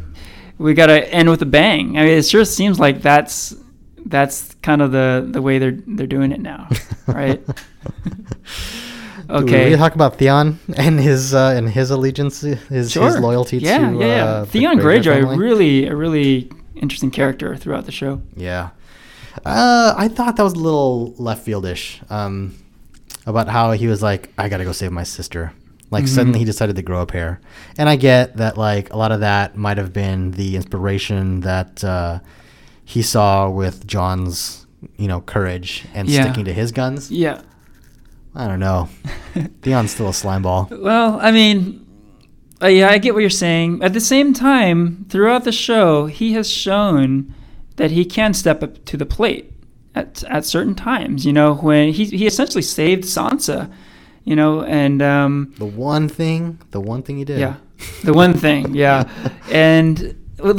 [0.57, 1.97] we gotta end with a bang.
[1.97, 3.55] I mean, it sure seems like that's
[4.05, 6.69] that's kind of the the way they're they're doing it now,
[7.07, 7.43] right?
[9.27, 9.71] Okay.
[9.71, 13.07] we talk about Theon and his uh, and his allegiance, his, sure.
[13.07, 14.25] his loyalty yeah, to yeah, yeah.
[14.25, 18.21] Uh, Theon Greyjoy, Greyjoy really a really interesting character throughout the show.
[18.35, 18.69] Yeah.
[19.43, 22.01] Uh, I thought that was a little left fieldish.
[22.09, 22.55] Um,
[23.25, 25.53] about how he was like, I gotta go save my sister.
[25.95, 26.13] Like mm-hmm.
[26.13, 27.39] suddenly he decided to grow a pair,
[27.77, 28.57] and I get that.
[28.57, 32.19] Like a lot of that might have been the inspiration that uh,
[32.83, 34.67] he saw with Jon's,
[34.97, 36.23] you know, courage and yeah.
[36.25, 37.09] sticking to his guns.
[37.09, 37.41] Yeah.
[38.35, 38.89] I don't know.
[39.61, 40.67] Theon's still a slime ball.
[40.69, 41.87] Well, I mean,
[42.61, 43.81] uh, yeah, I get what you're saying.
[43.81, 47.33] At the same time, throughout the show, he has shown
[47.77, 49.53] that he can step up to the plate
[49.95, 51.25] at at certain times.
[51.25, 53.71] You know, when he he essentially saved Sansa.
[54.25, 57.39] You know, and um, the one thing, the one thing he did.
[57.39, 57.55] Yeah,
[58.03, 58.73] the one thing.
[58.75, 59.09] Yeah,
[59.51, 60.15] and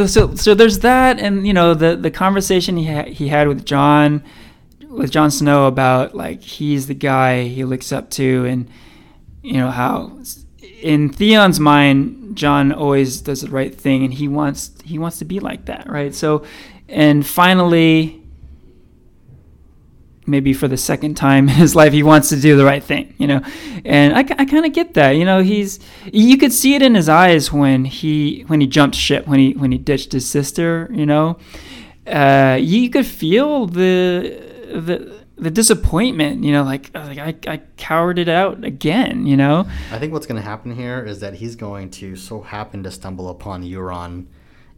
[0.06, 3.66] so so there's that, and you know the the conversation he ha- he had with
[3.66, 4.22] Jon,
[4.88, 8.68] with Jon Snow about like he's the guy he looks up to, and
[9.42, 10.16] you know how
[10.80, 15.24] in Theon's mind, Jon always does the right thing, and he wants he wants to
[15.24, 16.14] be like that, right?
[16.14, 16.44] So
[16.88, 18.22] and finally
[20.26, 23.14] maybe for the second time in his life he wants to do the right thing
[23.18, 23.40] you know?
[23.84, 25.78] And i, I kind of get that you know he's
[26.12, 29.52] you could see it in his eyes when he when he jumped ship when he
[29.52, 31.38] when he ditched his sister you know?
[32.06, 34.40] Uh, you could feel the
[34.72, 39.66] the the disappointment you know like, like I, I cowered it out again you know?
[39.90, 42.90] I think what's going to happen here is that he's going to so happen to
[42.90, 44.26] stumble upon euron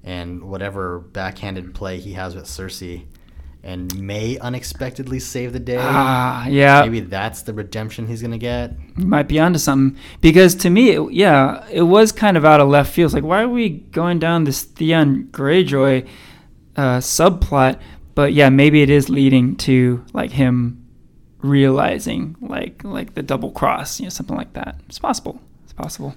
[0.04, 3.04] and whatever backhanded play he has with Cersei
[3.68, 5.76] and may unexpectedly save the day.
[5.78, 6.80] Ah, yeah.
[6.80, 8.72] Maybe that's the redemption he's gonna get.
[8.96, 12.60] You might be onto something because to me, it, yeah, it was kind of out
[12.60, 13.08] of left field.
[13.08, 16.08] It's like, why are we going down this Theon Greyjoy
[16.76, 17.78] uh, subplot?
[18.14, 20.86] But yeah, maybe it is leading to like him
[21.40, 24.80] realizing like like the double cross, you know, something like that.
[24.88, 25.42] It's possible.
[25.64, 26.16] It's possible.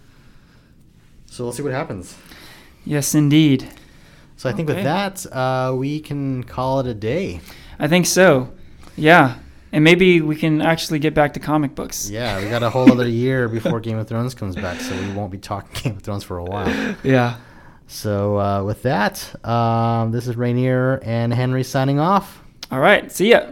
[1.25, 2.17] So we'll see what happens.
[2.85, 3.67] Yes, indeed.
[4.41, 7.41] So I think with that, uh, we can call it a day.
[7.77, 8.51] I think so.
[8.97, 9.35] Yeah.
[9.71, 12.09] And maybe we can actually get back to comic books.
[12.09, 15.13] Yeah, we got a whole other year before Game of Thrones comes back, so we
[15.13, 16.95] won't be talking Game of Thrones for a while.
[17.03, 17.37] Yeah.
[17.85, 22.41] So uh, with that, um, this is Ranier and Henry signing off.
[22.71, 23.11] All right.
[23.11, 23.43] See ya.